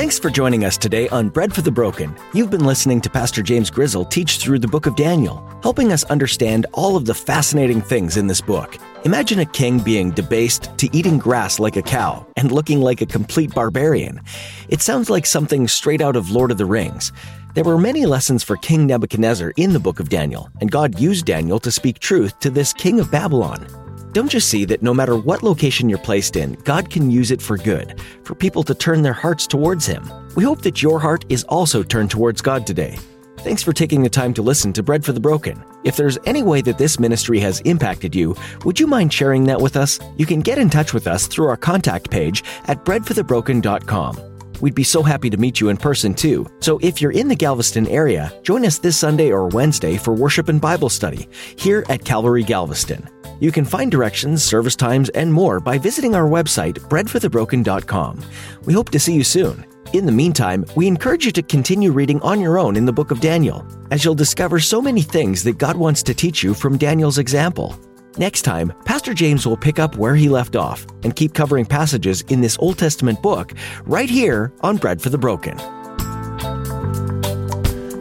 Thanks 0.00 0.18
for 0.18 0.30
joining 0.30 0.64
us 0.64 0.78
today 0.78 1.10
on 1.10 1.28
Bread 1.28 1.54
for 1.54 1.60
the 1.60 1.70
Broken. 1.70 2.16
You've 2.32 2.48
been 2.48 2.64
listening 2.64 3.02
to 3.02 3.10
Pastor 3.10 3.42
James 3.42 3.68
Grizzle 3.68 4.06
teach 4.06 4.38
through 4.38 4.58
the 4.58 4.66
book 4.66 4.86
of 4.86 4.96
Daniel, 4.96 5.46
helping 5.62 5.92
us 5.92 6.04
understand 6.04 6.64
all 6.72 6.96
of 6.96 7.04
the 7.04 7.12
fascinating 7.12 7.82
things 7.82 8.16
in 8.16 8.26
this 8.26 8.40
book. 8.40 8.78
Imagine 9.04 9.40
a 9.40 9.44
king 9.44 9.78
being 9.78 10.10
debased 10.10 10.70
to 10.78 10.88
eating 10.96 11.18
grass 11.18 11.58
like 11.58 11.76
a 11.76 11.82
cow 11.82 12.26
and 12.38 12.50
looking 12.50 12.80
like 12.80 13.02
a 13.02 13.06
complete 13.06 13.54
barbarian. 13.54 14.22
It 14.70 14.80
sounds 14.80 15.10
like 15.10 15.26
something 15.26 15.68
straight 15.68 16.00
out 16.00 16.16
of 16.16 16.30
Lord 16.30 16.50
of 16.50 16.56
the 16.56 16.64
Rings. 16.64 17.12
There 17.54 17.64
were 17.64 17.76
many 17.76 18.06
lessons 18.06 18.42
for 18.42 18.56
King 18.56 18.86
Nebuchadnezzar 18.86 19.52
in 19.58 19.74
the 19.74 19.80
book 19.80 20.00
of 20.00 20.08
Daniel, 20.08 20.48
and 20.62 20.70
God 20.70 20.98
used 20.98 21.26
Daniel 21.26 21.60
to 21.60 21.70
speak 21.70 21.98
truth 21.98 22.38
to 22.40 22.48
this 22.48 22.72
king 22.72 23.00
of 23.00 23.10
Babylon. 23.10 23.66
Don't 24.12 24.34
you 24.34 24.40
see 24.40 24.64
that 24.64 24.82
no 24.82 24.92
matter 24.92 25.16
what 25.16 25.44
location 25.44 25.88
you're 25.88 25.98
placed 25.98 26.34
in, 26.34 26.54
God 26.64 26.90
can 26.90 27.12
use 27.12 27.30
it 27.30 27.40
for 27.40 27.56
good, 27.56 28.00
for 28.24 28.34
people 28.34 28.64
to 28.64 28.74
turn 28.74 29.02
their 29.02 29.12
hearts 29.12 29.46
towards 29.46 29.86
Him. 29.86 30.10
We 30.34 30.42
hope 30.42 30.62
that 30.62 30.82
your 30.82 30.98
heart 30.98 31.24
is 31.28 31.44
also 31.44 31.84
turned 31.84 32.10
towards 32.10 32.42
God 32.42 32.66
today. 32.66 32.98
Thanks 33.38 33.62
for 33.62 33.72
taking 33.72 34.02
the 34.02 34.10
time 34.10 34.34
to 34.34 34.42
listen 34.42 34.72
to 34.72 34.82
Bread 34.82 35.04
for 35.04 35.12
the 35.12 35.20
Broken. 35.20 35.62
If 35.84 35.96
there's 35.96 36.18
any 36.26 36.42
way 36.42 36.60
that 36.60 36.76
this 36.76 36.98
ministry 36.98 37.38
has 37.40 37.60
impacted 37.60 38.14
you, 38.14 38.36
would 38.64 38.80
you 38.80 38.88
mind 38.88 39.12
sharing 39.12 39.44
that 39.44 39.60
with 39.60 39.76
us? 39.76 40.00
You 40.16 40.26
can 40.26 40.40
get 40.40 40.58
in 40.58 40.70
touch 40.70 40.92
with 40.92 41.06
us 41.06 41.28
through 41.28 41.46
our 41.46 41.56
contact 41.56 42.10
page 42.10 42.42
at 42.64 42.84
breadforthebroken.com. 42.84 44.29
We'd 44.60 44.74
be 44.74 44.84
so 44.84 45.02
happy 45.02 45.30
to 45.30 45.36
meet 45.36 45.60
you 45.60 45.68
in 45.68 45.76
person 45.76 46.14
too. 46.14 46.46
So 46.60 46.78
if 46.82 47.00
you're 47.00 47.12
in 47.12 47.28
the 47.28 47.36
Galveston 47.36 47.86
area, 47.88 48.32
join 48.42 48.64
us 48.64 48.78
this 48.78 48.96
Sunday 48.96 49.30
or 49.30 49.48
Wednesday 49.48 49.96
for 49.96 50.14
worship 50.14 50.48
and 50.48 50.60
Bible 50.60 50.88
study 50.88 51.28
here 51.56 51.84
at 51.88 52.04
Calvary 52.04 52.44
Galveston. 52.44 53.08
You 53.40 53.50
can 53.50 53.64
find 53.64 53.90
directions, 53.90 54.42
service 54.42 54.76
times, 54.76 55.08
and 55.10 55.32
more 55.32 55.60
by 55.60 55.78
visiting 55.78 56.14
our 56.14 56.28
website, 56.28 56.74
breadforthebroken.com. 56.88 58.22
We 58.64 58.74
hope 58.74 58.90
to 58.90 59.00
see 59.00 59.14
you 59.14 59.24
soon. 59.24 59.64
In 59.92 60.06
the 60.06 60.12
meantime, 60.12 60.64
we 60.76 60.86
encourage 60.86 61.24
you 61.24 61.32
to 61.32 61.42
continue 61.42 61.90
reading 61.90 62.20
on 62.20 62.40
your 62.40 62.58
own 62.58 62.76
in 62.76 62.84
the 62.84 62.92
book 62.92 63.10
of 63.10 63.20
Daniel, 63.20 63.66
as 63.90 64.04
you'll 64.04 64.14
discover 64.14 64.60
so 64.60 64.80
many 64.80 65.02
things 65.02 65.42
that 65.42 65.58
God 65.58 65.76
wants 65.76 66.02
to 66.04 66.14
teach 66.14 66.44
you 66.44 66.54
from 66.54 66.78
Daniel's 66.78 67.18
example. 67.18 67.76
Next 68.18 68.42
time, 68.42 68.72
Pastor 68.84 69.14
James 69.14 69.46
will 69.46 69.56
pick 69.56 69.78
up 69.78 69.96
where 69.96 70.16
he 70.16 70.28
left 70.28 70.56
off 70.56 70.84
and 71.04 71.14
keep 71.14 71.32
covering 71.32 71.64
passages 71.64 72.22
in 72.22 72.40
this 72.40 72.58
Old 72.58 72.76
Testament 72.76 73.22
book 73.22 73.52
right 73.84 74.10
here 74.10 74.52
on 74.62 74.78
Bread 74.78 75.00
for 75.00 75.10
the 75.10 75.18
Broken. 75.18 75.56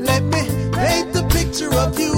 Let 0.04 0.24
me 0.24 0.42
paint 0.74 1.14
the 1.14 1.28
picture 1.32 1.72
of 1.76 2.00
you. 2.00 2.09